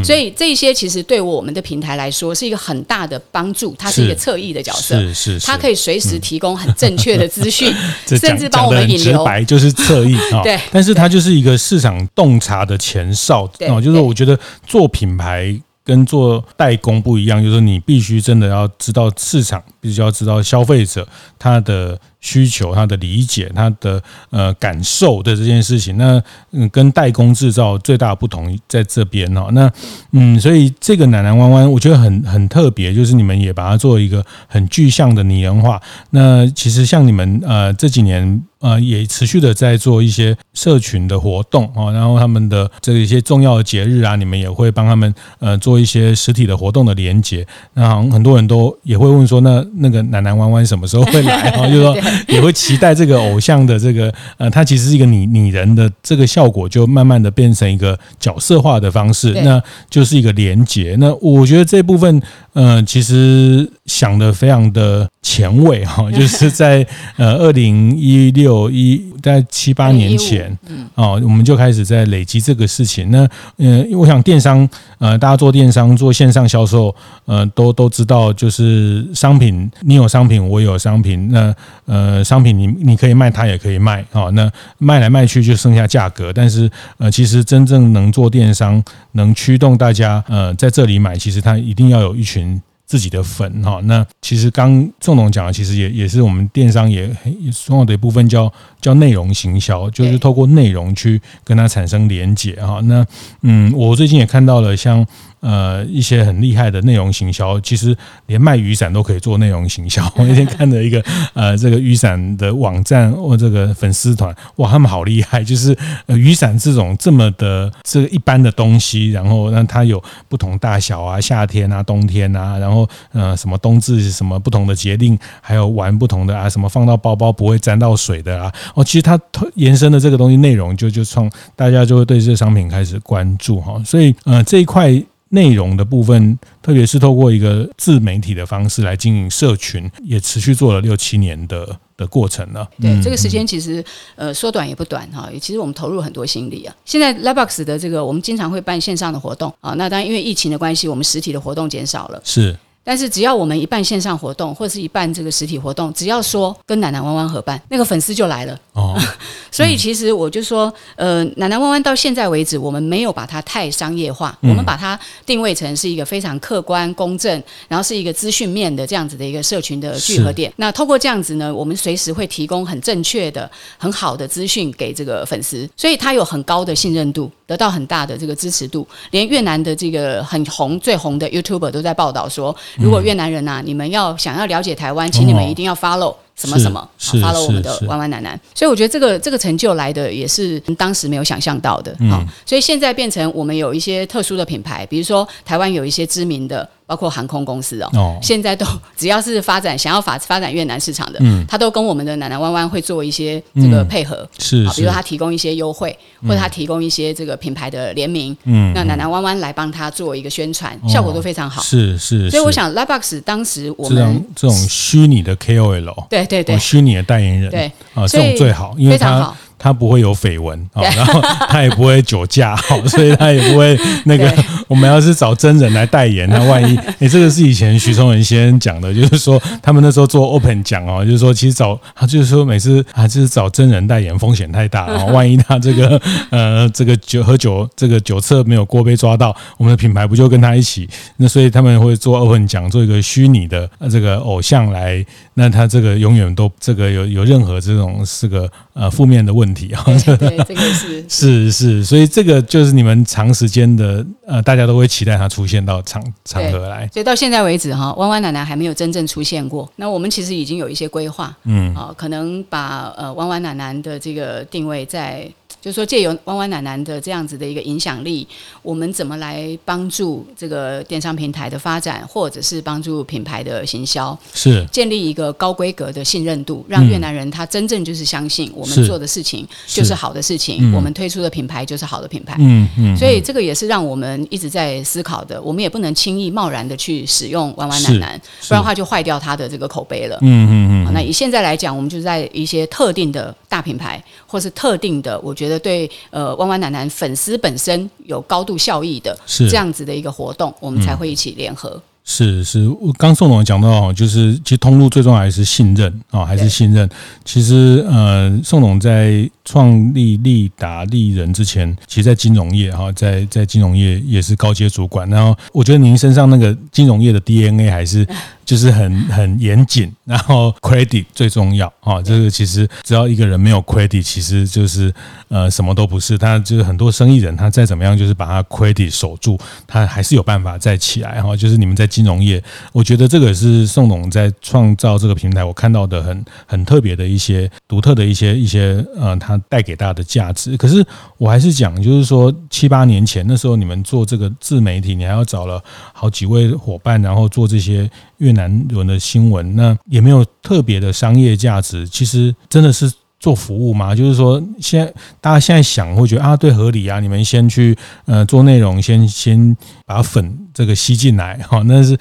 [0.04, 3.74] 所以这些其实对我们的平台来说是一个很大的帮助。
[3.80, 7.74] 它是一个侧翼的角色，是是，它可以随时提供很正确的资讯，
[8.06, 9.18] 甚至帮我们引流。
[9.18, 10.60] 直白就是侧翼啊， 对。
[10.72, 15.58] 但是它就是一个市场洞察的前哨啊，就是我觉得做品牌。
[15.88, 21.08] 跟做代工不一样，就是你必须真的要知道市场，必须要知道消费者
[21.40, 25.98] 他的需求、他的理解、他的呃感受的这件事情。
[25.98, 29.48] 那嗯，跟代工制造最大的不同在这边哦。
[29.52, 29.72] 那
[30.12, 35.82] 嗯，所以这个南南湾湾，我觉得很很特别，就是你们也把它做一个很具象的拟人化。
[36.10, 38.42] 那其实像你们呃这几年。
[38.60, 47.46] 呃，也持续的在做一些社群的活动啊，然后他们的这一些重要的节日啊，你们也会帮他们呃做一些实体的活动的连接。
[47.76, 51.52] 那很多人都也会问说，那那个南南湾湾什么时候会来？
[51.52, 51.94] 啊，就说
[52.28, 60.96] 也会期待这个偶像的这个呃，他其实是一个拟拟人的这个效果，就慢慢的变成一个角色化的方式，那就是一个连接。
[61.00, 62.22] 那我觉得这部分
[62.54, 66.86] 呃，其实想的非常的前卫哈， 就是在
[67.18, 68.48] 呃二零一六。
[68.48, 70.58] 有一在七八年前，
[70.96, 73.12] 哦，我们就开始在累积这个事情。
[73.12, 74.68] 那，嗯，因为我想电商，
[75.00, 76.96] 呃，大家做电商做线上销售，
[77.26, 81.54] 呃，都都知道，就是商品，你有商品，我有商品，那，
[81.88, 86.32] 呃，商品你你可以卖，他也可以卖，哦，那卖来卖去就剩下价格。
[86.32, 92.62] 但是，呃，其实真正能做电商，能驱动大家，呃，在这里买，其实他一定要有一群。
[92.88, 102.80] 自己的粉哈，那其实刚郑总讲的，其实也也是我们电商也很重要的一部分，叫叫内容行销，就是透过内容去跟它产生连结哈。
[102.86, 103.06] 那
[103.42, 105.06] 嗯，我最近也看到了像。
[105.40, 107.96] 呃，一些很厉害的内容行销，其实
[108.26, 110.04] 连卖雨伞都可以做内容行销。
[110.18, 115.44] 我那天看了一个呃，这个雨伞的网站或这个粉丝团，哇，他们好厉害！
[115.44, 128.52] 就是呃，雨伞这种这么的这一般的东西，然后让它有不同大小啊，夏天啊，冬天啊，然后呃，什么冬至什么不同的节令，还有玩不同的啊，什么放到包包不会沾到水的啊。
[128.74, 129.20] 哦，其实它
[129.54, 133.80] 延伸的这个东西内容就就创，大家就会对这个商品开始关注哈。
[133.86, 134.92] 所以呃，这一块。
[135.30, 142.68] 内容的部分，特别是透过一个自媒体的方式来经营社群，也持续做了六七年的的过程了。
[142.82, 143.84] 对，嗯、这个时间其实
[144.16, 146.76] 呃说短也不短哈，其实我们投入很多心力啊。
[146.86, 152.22] 现在 Lightbox 的这个我们经常会办线上的活动啊，那当然因为疫情的关系，我们实体的活动减少了。
[152.24, 152.56] 是。
[152.88, 158.58] 但是只要我们一办线上活动，或者是一办这个实体活动，只要说跟奶奶弯弯合办，那个粉丝就来了。
[158.72, 158.98] 哦，
[159.52, 170.50] 所以其实我就说，呃，奶奶弯弯到现在为止，我们没有把它太商业化，嗯、我们把它定位成是一个非常客观公正，然后是一个资讯面的这样子的一个社群的聚合点。
[170.56, 178.88] 那透过这样子呢，我们随时会提供很正确的、很好的资讯给这个粉丝，所以它有很高的信任度，得到很大的这个支持度。
[179.12, 182.56] 连越南的这个很红、最红的 YouTuber 都在报道说。
[182.78, 188.40] 如果越南人呐、啊，你们要想要了解台湾，请你们一定要 follow 什么什么，follow 我们的弯弯南南。
[188.54, 191.96] 所以我觉得这个这个成就来的也是当时没有想象到的。
[192.10, 196.68] 好，所以现在变成我们有一些特殊的品牌，比如说台湾有一些知名的。
[196.88, 198.18] 包括航空公司哦，哦。
[198.22, 212.32] 现在都只要是发展想要发发展越南市场的，嗯，他都跟我们的南南湾湾会做一些这个配合，嗯、是，是，比如他提供一些优惠，或者他提供一些这个品牌的联名，嗯，那南南湾湾来帮他做一个宣传，嗯、效果都非常好，是是，是。
[212.32, 217.72] 所以我想，Lightbox 当时我们这种虚拟的 KOL，对对对，虚拟的代言人，对。
[217.94, 219.36] 啊，这种最好，因为他。
[219.60, 222.56] 他不会有绯闻啊， 然后他也不会酒驾，
[222.88, 224.28] 所以他也不会那个。
[224.68, 240.88] 我们要是找真人来代言，那万一哎，这个是以前徐崇文先生讲的，就是说他们那时候做 Open 讲哦，就是说其实找他就是说每次啊，就是找真人代言风险太大了，万一他这个呃这个酒喝酒这个酒测没有过被抓到，我们的品牌不就跟他一起？
[241.16, 249.47] 那所以他们会做 Open 讲，做一个虚拟的这个偶像来，那他这个永远都这个有有任何这种是个呃负面的问题。
[249.48, 256.88] 问题啊，对，对，这个是 是是，所以这个就是你们长时间的呃，大家都会期待它出现到场场合来。
[256.92, 259.72] 所以到现在为止哈，弯弯奶奶还没有真正出现过。
[259.78, 265.30] 那我们其实已经有一些规划，嗯，啊，可能把呃弯弯奶奶的这个定位在。
[265.68, 268.26] 就是说，借由弯弯奶奶的这样子的一个影响力，
[268.62, 282.38] 我们怎么来帮助这个电商平台的发展，或者是帮助品牌的行销，是建立一个高规格的信任度，让越南人他真正就是相信我们做的事情就是好的事情，我们推出的品牌就是好的品牌。
[282.40, 285.42] 嗯嗯，所以这个也是让我们一直在思考的。
[285.42, 290.18] 我们也不能轻易贸然的去使用弯弯奶奶，不然的话就坏掉它的这个口碑了。
[290.22, 290.94] 嗯嗯嗯。
[290.94, 295.57] 那以现在来讲，我们就在一些特定的大品牌，或是特定的，我觉得。
[295.60, 301.70] 对，呃，弯弯奶奶粉丝本身有高度效益的，是这样子的一个活动，我们才会一起联合。
[301.70, 306.90] 嗯、是是，我刚宋总讲到，就是其实通路最重要还是信任啊，还是信任。
[307.26, 315.10] 其实呃，宋总在创立利达利人之前，其实，在金融业哈，在在金融业也是高阶主管。
[315.10, 318.08] 然后，我觉得您身上那个金融业的 DNA 还是。
[318.48, 322.02] 就是很很严谨， 然后 credit 最重要啊！
[322.02, 324.92] 这个其实只要一个人没有 credit，其实就是
[325.28, 326.18] 呃什么都不是。
[326.18, 331.36] 他就是很多生意人，他再怎么样，就是把他 credit 守住，他还是有办法再起来哈。
[331.36, 340.56] 就是你们在金融业，我觉得这个是宋总在创造这个平台，我看到的很很特别的一些独特的一些一些呃，他带给大家的价值。
[340.56, 340.82] 可是
[341.18, 347.90] 我还是讲，就是说七八年前那时候，你们做这个自媒体，你还要找了好几位伙伴，然后做这些。
[348.18, 351.88] 越南人的新闻，那也没有特别的商业价值。
[351.88, 353.96] 其实真的是做服务吗？
[353.96, 357.00] 就是说，现在大家现在想会觉得啊，对，合理啊。
[357.00, 357.76] 你们先去
[358.06, 361.62] 呃做内容，先先把粉这个吸进来哈。
[361.66, 361.98] 那是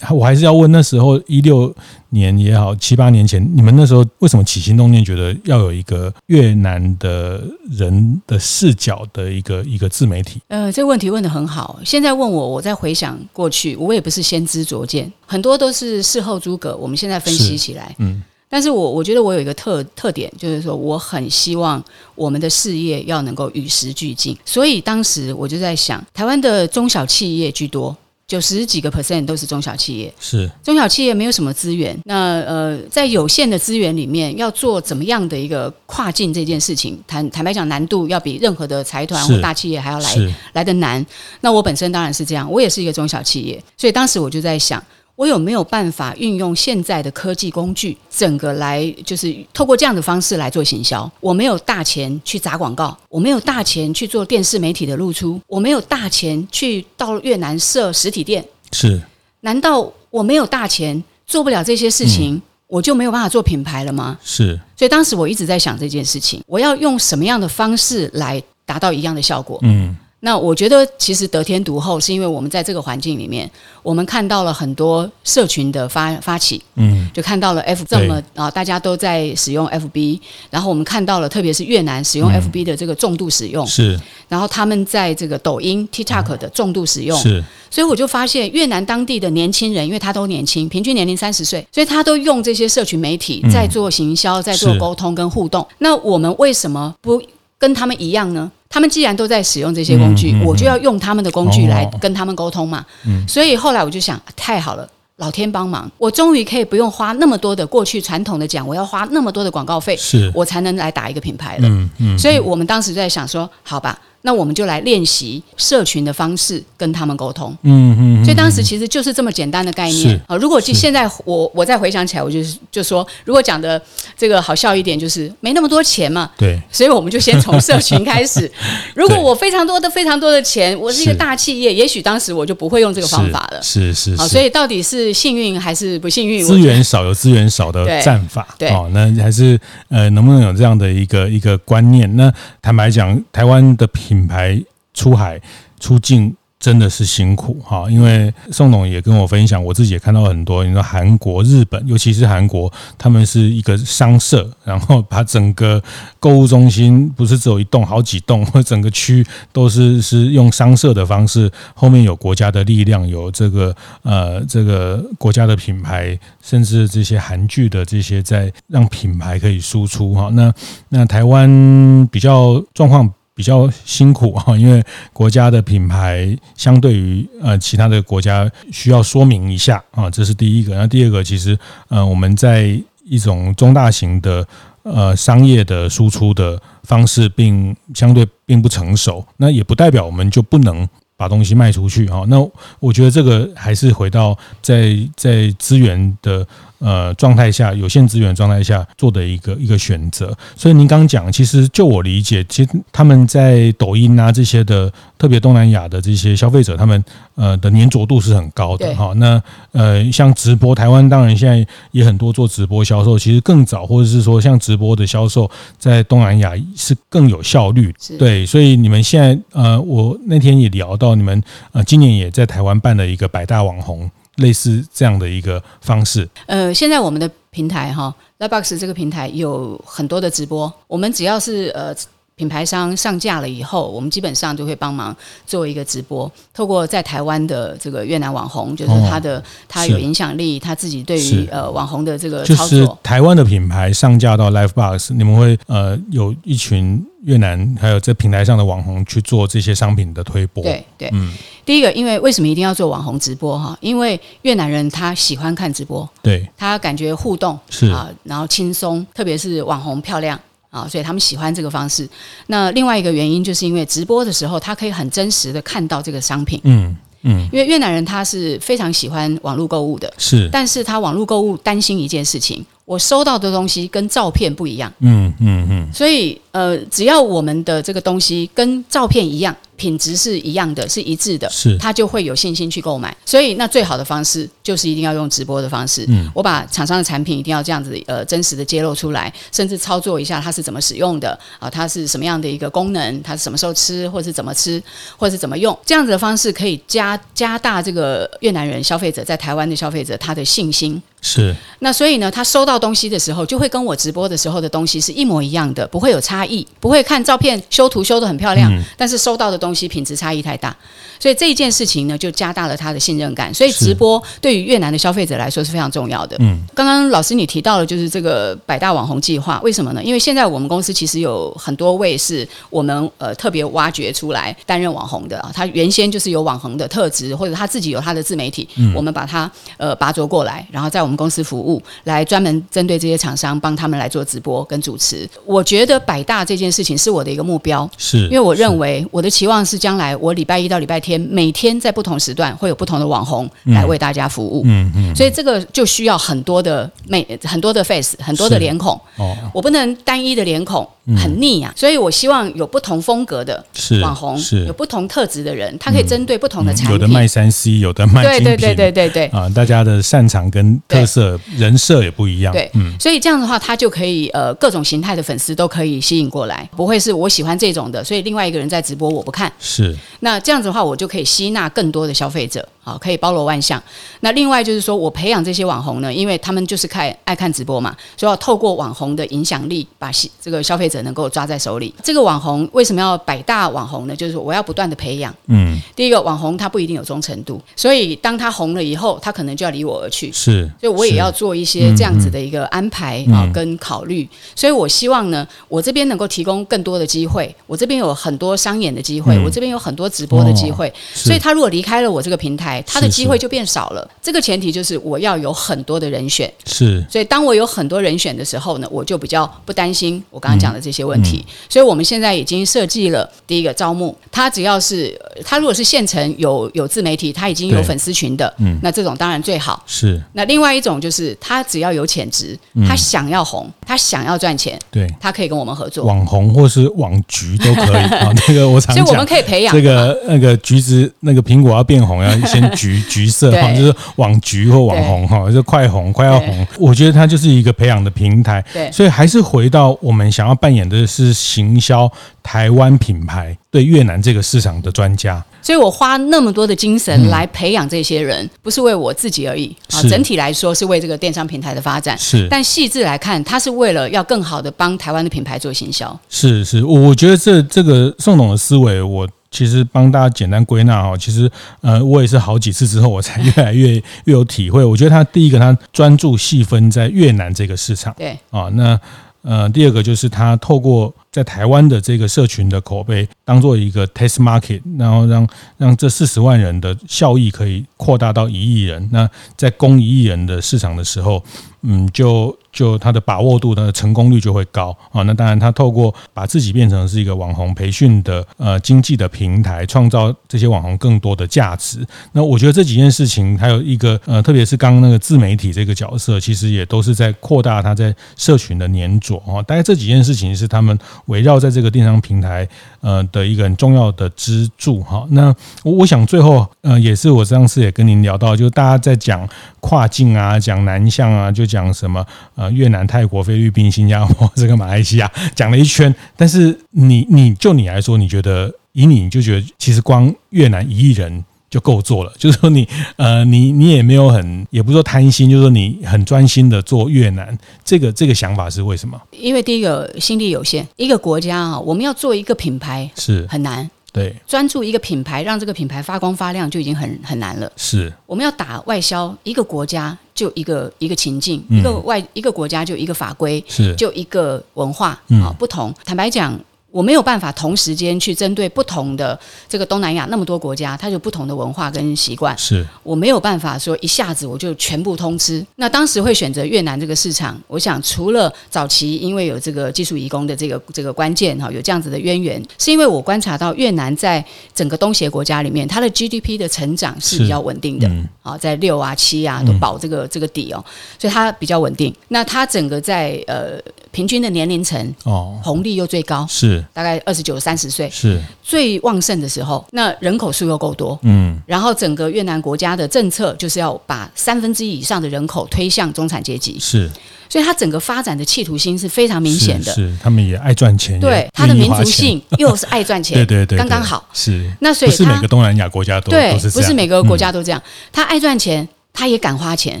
[0.10, 1.74] 我还是要问，那时候一六
[2.10, 10.40] 年也好，七八年前，你们那时候为什么起心动念觉得要有一个越南的人的视角的一个一个自媒体？
[10.48, 11.80] 呃，这个问题问得很好。
[11.84, 16.76] 现在问我，我在回想过去，我也不是先知灼见，很多都是事后诸葛。
[16.76, 21.82] 我们现在分析起来，嗯，但是我我觉得我有一个特特点，就是说我很希望
[22.14, 24.36] 我们的事业要能够与时俱进。
[24.44, 27.96] 所以当时我就在想，台湾的中小企业居多。
[28.26, 31.98] 九十几个 percent 都是中小企业，是中小企业没有什么资源。
[32.04, 40.14] 那呃，在有限的资源里面，要做怎么样的一个跨境这件事情，坦坦白讲，难度要比任何的财团或大企业还要来
[40.52, 41.02] 来得难。
[41.40, 44.84] 那我本身当然是这样，我也是一个中小企业，所以当时我就在想。
[45.18, 51.10] 我有没有办法运用现在的科技工具，整个来就是透过这样的方式来做行销？
[51.18, 58.44] 我没有大钱去砸广告，我没有大钱去做电视媒体的露出，我没有大钱去到越南设实体店。
[58.70, 59.02] 是？
[59.40, 64.16] 难道我没有大钱做不了这些事情，嗯、我就没有办法做品牌了吗？
[64.22, 64.56] 是。
[64.76, 69.58] 所以当时我一直在想这件事情，我要用什么样的方式来达到一样的效果？
[69.62, 69.96] 嗯。
[70.20, 73.48] 那我觉得其实得天独厚，是因为我们在这个环境里面，
[73.84, 80.18] 我们看到了很多社群的发发起，嗯，就看到了 F 这么啊，大家都在使用 FB，
[80.50, 83.96] 然后我们看到了特别是越南使用 FB 的这个重度使用，是，
[84.28, 95.64] 然后他们在这个抖音 TikTok 的重度使用，是，所以我就发现越南当地的年轻人，因为他都年轻，平均年龄三十岁，所以他都用这些社群媒体在做行销，在做沟通跟互动。
[95.78, 97.22] 那我们为什么不
[97.56, 98.50] 跟他们一样呢？
[98.68, 102.84] 他们既然都在使用这些工具，嗯嗯嗯、我就要用他们的工具来跟他们沟通嘛。
[103.06, 111.68] 嗯、所以后来我就想，太好了，老天帮忙，我终于可以不用花那么多的过去传统的讲，我要花那么多的广告费，是我才能来打一个品牌了。
[111.68, 113.98] 嗯嗯、所以我们当时在想说，好吧。
[114.22, 117.56] 那我们就来练习社群的方式跟他们沟通。
[117.62, 118.24] 嗯嗯。
[118.24, 120.36] 所以当时其实就是这么简单的概念啊。
[120.36, 123.80] 如果现在我我再回想起来，我就是就说，如果讲的
[124.16, 126.30] 这个好笑一点，就是没那么多钱嘛。
[126.36, 126.60] 对。
[126.70, 128.50] 所以我们就先从社群开始。
[128.94, 133.62] 如果我非常多的非常多的钱，我是一个大企业，也许当时我就不会用这个方法了。
[133.62, 134.16] 是是。
[134.16, 136.44] 好，所以到底是幸运还是不幸运？
[136.44, 138.46] 资源少有资源少的战法。
[138.58, 138.68] 对。
[138.70, 139.58] 哦，那还是
[139.88, 142.16] 呃，能不能有这样的一个一个观念？
[142.16, 143.88] 那坦白讲，台湾的。
[144.08, 144.58] 品牌
[144.94, 145.38] 出海
[145.78, 155.80] 出境真的是辛苦哈，因为宋董也跟我分享，我自己也看到很多，你说韩国、日本，尤其是韩国，他们是一个商社，然后把整个
[156.18, 170.28] 购物中心不是只有一栋，好几栋，或整个区都是是用商社的方式，后面有国家的力量，有这个呃这个国家的品牌，甚至这些韩剧的这些在让品牌可以输出哈。
[170.32, 170.52] 那
[170.88, 173.08] 那台湾比较状况。
[173.38, 174.82] 比较辛苦啊， 因为
[175.12, 180.74] 国家的品牌相对于呃其他的国家需要说明一下啊，这是第一个。
[180.74, 184.44] 那第二个，其实呃我们在一种中大型的
[184.82, 189.24] 呃商业的输出的方式，并相对并不成熟。
[189.36, 192.24] 那也不代表我们就不能把东西卖出去哈。
[192.26, 192.44] 那
[192.80, 196.44] 我觉得这个还是回到在在资源的。
[196.78, 207.04] 呃，状态下有限资源状态下做的一个一个选择，所以您刚刚讲，其实就我理解，其实他们在抖音啊这些的，特别东南亚的这些消费者，他们
[207.34, 209.12] 呃的粘着度是很高的哈。
[209.16, 217.92] 那呃，像直播，台湾当然现在也很多做直播销售，其实更早或者是说像直播的销售，在东南亚是更有效率。
[218.18, 224.08] 对，所以你们现在呃，我那天也聊到，你们呃今年也在台湾办了一个百大网红。
[224.38, 226.28] 类似这样的一个方式。
[226.46, 230.72] 呃，现在我们的平台哈，Lightbox 这个平台有很多的直播。
[230.88, 231.94] 我们只要是呃
[232.34, 236.30] 品牌商上架了以后，我们基本上就会帮忙做一个直播。
[236.54, 247.04] 透过在台湾的这个越南网红，就是他的、哦、他有影响力，他自己对于呃网红的这个操作，就是台湾的品牌上架到 Lightbox，你们会呃有一群。
[247.24, 251.34] 越南还有在平台上的网红去做这些商品的推播，对对，嗯，
[251.68, 253.76] 第一个，因为为什么一定要做网红直播哈？
[253.82, 260.40] 因为越南人他喜欢看直播，对，他感觉互动是啊，然后轻松，特别是网红漂亮
[260.70, 262.08] 啊，所以他们喜欢这个方式。
[262.46, 272.64] 那另外一个原因，就是因为直播的时候，他可以很真实的看到这个商品，嗯嗯，因为越南人他是非常喜欢网络购物的，是，但是他网络购物担心一件事情。
[272.86, 279.54] 我收到的东西跟照片不一样，嗯嗯嗯，所以呃，只要我们的这个东西跟照片一样。
[279.78, 283.16] 品质是一样的，是一致的，是他就会有信心去购买。
[283.24, 286.04] 所以，那最好的方式就是一定要用直播的方式。
[286.08, 294.82] 嗯，我把厂商的产品一定要这样子，呃，真实的揭露出来，甚至操作一下它是怎么使用的啊，它是什么样的一个功能，它是什么时候吃，或是怎么吃，
[295.16, 301.00] 或者是怎么用，这样子的方式可以加加大这个越南人消费者在台湾的消费者他的信心。
[301.20, 301.56] 是。
[301.80, 309.88] 那所以呢，他收到东西的时候，就会跟我直播的时候的东西是一模一样的，不会有差异，不会看照片修图修得很漂亮，嗯，但是收到的东西。
[309.88, 310.76] 品质差异太大，
[311.18, 313.52] 所以这一件事情呢，就加大了他的信任感。
[313.54, 316.36] 所以直播对于越南的消费者来说是非常重要的。
[316.40, 320.04] 嗯，刚刚老师你提到了，就是这个百大网红计划，为什么呢？
[320.04, 325.50] 因为现在我们公司其实有很多位是我们呃特别挖掘出来担任网红的啊。
[325.54, 335.28] 他原先就是有网红的特质，或者他自己有他的自媒体，嗯、我们把他呃拔擢过来，然后在我们公司服务，来专门针对这些厂商帮他们来做直播跟主持。
[335.44, 339.58] 我觉得百大这件事情是我的一个目标，是因为我认为我的期望。
[339.68, 353.62] 是将来我礼拜一到礼拜天每天在不同时段会有不同的网红来为大家服务，嗯嗯，所以这个就需要很多的每很多的 face 很多的脸孔，哦，我不能单一的脸孔很腻啊，所以我希望有不同风格的
[354.00, 354.64] 网红，是。
[354.64, 359.26] 有不同特质的人，他可以针对不同的产品，有的卖三 C，有的卖对对对对对对。
[359.26, 362.52] 啊，大家的擅长跟特特色人设也不一样。
[362.52, 369.52] 对，嗯，所以这样的话，他就可以呃各种形态的粉丝都可以吸引过来，不会是我喜欢这种的，所以另外一个人在直播我不看。
[369.58, 372.66] 是，那这样子的话，我就可以吸纳更多的消费者。
[372.80, 373.82] 好，可以包罗万象。
[374.20, 381.94] 那另外就是说，我培养这些网红呢，因为他们就是看爱看直播嘛，所以要透过网红的影响力，把这个消费者能够抓在手里。
[382.02, 384.16] 这个网红为什么要百大网红呢？
[384.16, 385.34] 就是说我要不断的培养。
[385.48, 390.32] 嗯，第一个网红他不一定有忠诚度，所以当他红了以后，他可能就要离我而去。
[390.32, 394.28] 是，我也要做一些这样子的一个安排啊，跟考虑。
[394.54, 397.54] 所以我希望呢，我这边能够提供更多的机会。
[397.66, 400.92] 我这边有很多商演的机会，我这边有很多直播的机会。
[401.12, 404.08] 所以他如果离开了我这个平台，他的机会就变少了。
[404.22, 406.52] 这个前提就是我要有很多的人选。
[406.64, 411.44] 是，所以当我有很多人选的时候呢，我就比较不担心我刚刚讲的这些问题。
[411.68, 419.82] 所以我们现在已经设计了第一个招募，他只要是他如果是现成有有自媒体，他已经有粉丝群的，嗯，那这种当然最好。
[419.86, 420.20] 是。
[420.32, 426.04] 那另外一种就是他只要有潜质，他想要红，他想要赚钱，对，他可以跟我们合作。
[426.04, 428.32] 网红或是网橘都可以啊。
[428.48, 436.66] 那个我常讲，所以我们可以培养这个那个橘子，那个苹果要变红要先 橘橘色哈，就是网橘或网红哈，就快红快要红。
[436.78, 438.64] 我觉得它就是一个培养的平台。
[438.72, 442.10] 对，所以还是回到我们想要扮演的是行销
[442.42, 445.44] 台湾品牌对越南这个市场的专家。
[445.68, 450.00] 所以我花那么多的精神来培养这些人，不是为我自己而已啊。
[450.08, 452.16] 整体来说是为这个电商平台的发展。
[452.16, 456.18] 是，但细致来看，它是为了要更好的帮台湾的品牌做行销。
[456.30, 459.28] 是是，我我觉得这这个宋董的思维，我。
[459.50, 461.50] 其实帮大家简单归纳哈，其实
[461.80, 464.84] 呃，我也是好几次之后，我才越来越越有体会。
[464.84, 469.00] 我觉得他第一个，他专注细分在越南这个市场，对啊，那
[469.42, 479.08] 呃，第二个就是它透过在台湾的这个社群的口碑，当做一个 test market，然后让让这四十万人的效益可以扩大到一亿人。
[479.12, 481.42] 那在供一亿人的市场的时候，
[481.82, 482.56] 嗯，就。
[482.72, 485.22] 就他的把握度，他的成功率就会高啊。
[485.22, 492.06] 那当然，他透过把自己变成是一个网红培训的呃经济的平台，创造这些网红更多的价值。
[492.32, 499.62] 那我觉得这几件事情，还有一个呃，特别是刚刚那个自媒体这个角色，其实也都是在扩大他在社群的黏着啊。
[499.62, 500.96] 大概这几件事情是他们
[501.26, 502.68] 围绕在这个电商平台
[503.00, 505.26] 呃的一个很重要的支柱哈。
[505.30, 509.48] 那我我想最后呃，也是我上次也跟您聊到，就是大家在讲
[509.80, 512.24] 跨境啊，讲南向啊，就讲什么。
[512.58, 529.16] 呃，越南、泰国、菲律宾、新加坡，这个马来西亚讲了一圈，但是你，你就你来说，你觉得以你就觉得，其实光越南一亿人就够做了， 就是说你呃，你你也没有很，也不是说贪心，就是说你很专心的做越南，这个这个想法是为什么？
[529.30, 533.88] 因为第一个心力有限，一个国家啊，我们要做一个品牌是很难。
[534.12, 537.70] 对，专注一个品牌，让这个品牌发光发亮就已经很很难了。
[537.76, 545.94] 是，我们要打外销，一个国家就一个一个情境，嗯、一个外一个国家就一个法规，是，就一个文化啊、嗯、不同。
[546.04, 546.58] 坦白讲。
[546.90, 552.56] 我没有办法同时间去针对不同的这个东南亚那么多国家，它有不同的文化跟习惯。
[552.56, 555.64] 是，我没有办法说一下子我就全部通吃。
[555.76, 564.42] 那当时会选择越南这个市场，我想除了早期因为有这个技术移工的这个这个关键哈，有这样子的渊源，是因为我观察到越南在
[564.74, 568.10] 整个东协国家里面，它的 GDP 的成长是比较稳定的，
[568.42, 570.82] 啊，在六啊七啊都保这个这个底哦，
[571.18, 572.14] 所以它比较稳定。
[572.28, 573.78] 那它整个在呃。
[574.10, 576.84] 平均的年龄层哦，红利又最高，是。
[576.92, 578.40] 大概二十九、三十岁，是。
[578.62, 579.84] 最旺盛的时候。
[579.92, 587.10] 那人口数又够多，嗯，然后整个越南国家的政策就是要把三分之一以上的人口推向中产阶级，是，
[587.48, 589.92] 所以它整个发展的企图心是非常明显的。
[589.92, 594.28] 是，他们也爱赚钱，对，它的民族性 又是爱赚钱，对对对，刚刚好。
[594.32, 597.82] 是，那所以不是每个东南亚国家都对，不是每个国家都这样，
[598.12, 598.88] 他爱赚钱。
[599.18, 600.00] 他也敢花钱，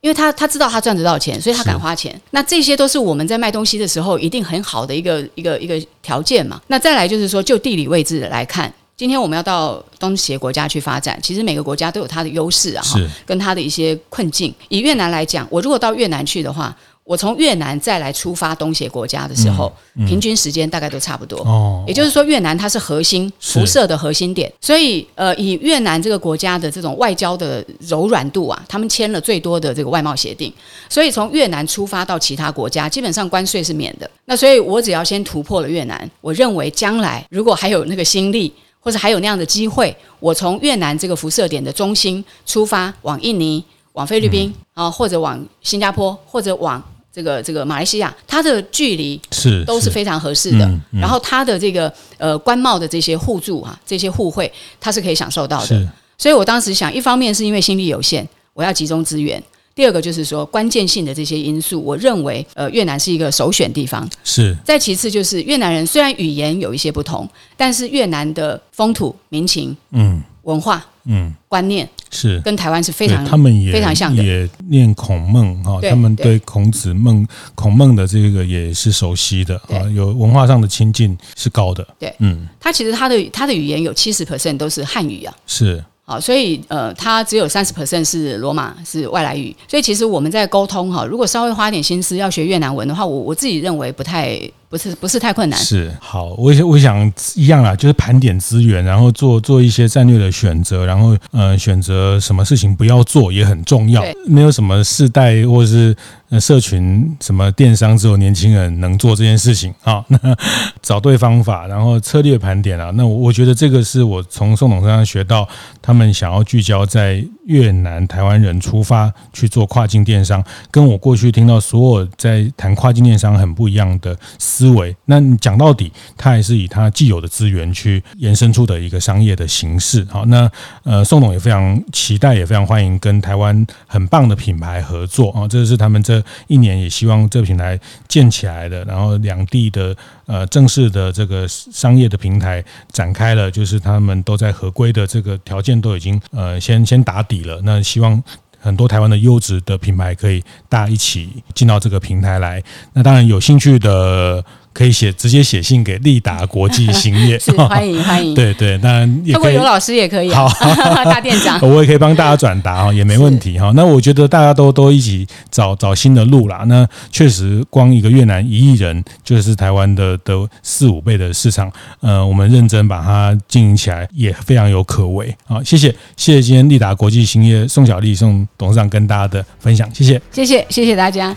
[0.00, 2.18] 因为他他知道他赚得到钱，所以他敢花钱。
[2.30, 6.58] 那这些都是我们在卖东西的时候一定很好的一个一个一个条件嘛。
[6.68, 14.54] 那再来就是说，就地理位置来看，今天我们要到东协国家去发展，其实每个国家都有它的优势啊，哈，跟它的一些困境。
[14.70, 16.74] 以越南来讲，我如果到越南去的话。
[17.04, 21.40] 我从越南再来出发东协国家的时候，嗯嗯、平均时间大概都差不多。
[21.40, 30.52] 哦，也就是说，越南它是核心辐射的核心点，所以呃，以越南这个国家的这种外交的柔软度啊，他们签了最多的这个外贸协定，
[30.88, 34.08] 所以从越南出发到其他国家，基本上关税是免的。
[34.26, 46.82] 那所以我只要先突破了越南，我认为将来如果还有那个心力，或者还有那样的机会，我从越南这个辐射点的中心出发，往印尼、往菲律宾啊，或者往新加坡，或者往。
[47.14, 55.86] 这个这个马来西亚，它的距离是都是非常合适的，嗯嗯、然后它的这个呃官贸的这些互助啊，这些互惠，它是可以享受到的。
[56.16, 59.38] 所以我当时想，一方面是因为心力有限，我要集中资源；
[59.74, 64.08] 第二个就是说关键性的这些因素，我认为呃越南是一个首选地方。
[64.24, 64.56] 是。
[64.64, 67.28] 再其次就是越南人虽然语言有一些不同，
[67.58, 74.22] 但是越南的风土民情、嗯，文化、嗯，观念是跟台湾是非常他们也非常像的。
[74.22, 81.86] 也念孔孟哈，他们对孔子孟孔孟的这个也是熟悉的啊，有文化上的亲近是高的。
[81.98, 85.34] 对，嗯，他其实他的他的语言有七十 percent 都是汉语啊。
[85.46, 85.84] 是。
[86.04, 94.36] 好，所以呃，它只有三十 percent 是罗马是外来语，所以其实我们在沟通哈，如果稍微花点心思要学越南文的话，我我自己认为不太
[94.72, 95.60] 不是不是太困难。
[95.60, 104.02] 是好，我我想一样啦，就是盘点资源，然后做做一些战略的选择，然后呃选择什么事情不要做也很重要。
[104.26, 105.94] 没有什么世代或者是。
[106.34, 110.02] 那社群什么电商只有年轻人能做这件事情啊？
[110.08, 110.18] 那
[110.80, 112.90] 找对方法，然后策略盘点啊。
[112.94, 115.46] 那我我觉得这个是我从宋董身上学到，
[115.82, 124.96] 他们想要聚焦在越南台湾人出发去做跨境电商，跟我过去听到所有在谈跨境电商很不一样的思思维。
[125.06, 130.06] 那你讲到底，他还是以他既有的资源去延伸出的一个商业的形式。
[130.08, 130.50] 好，那
[130.84, 135.48] 呃，宋董也非常期待，也非常欢迎跟台湾很棒的品牌合作啊。
[135.48, 136.22] 这是他们这。
[136.46, 139.96] 一年也希望这个平台建起来的，然后两地的
[140.26, 147.60] 呃正式的这个商业的平台展开了，就是他们都在合规的这个条件都已经呃先先打底了。
[147.64, 148.22] 那希望
[148.62, 152.62] 很多台湾的优质的品牌可以大家一起进到这个平台来。
[152.94, 154.42] 那当然有兴趣的。
[154.72, 158.34] 可以写直接写信给利达国际兴业， 是欢迎 欢迎。
[158.34, 159.54] 对对，当然也可以。
[159.54, 160.32] 有老师也可以。
[160.32, 160.48] 好，
[161.04, 163.72] 大店长，我也可以帮大家转达哈，也没问题哈。
[163.74, 166.64] 那我觉得大家都都一起找找新的路啦。
[166.66, 171.70] 那确实，光一个越南一亿人就是台湾的的四五倍的市场。
[172.00, 175.34] 呃，我们认真把它经营起来，也非常有可为。
[175.44, 181.36] 好，谢谢谢谢今天利达国际兴业宋小丽宋董事长跟大家的分享，谢谢谢谢谢谢大家。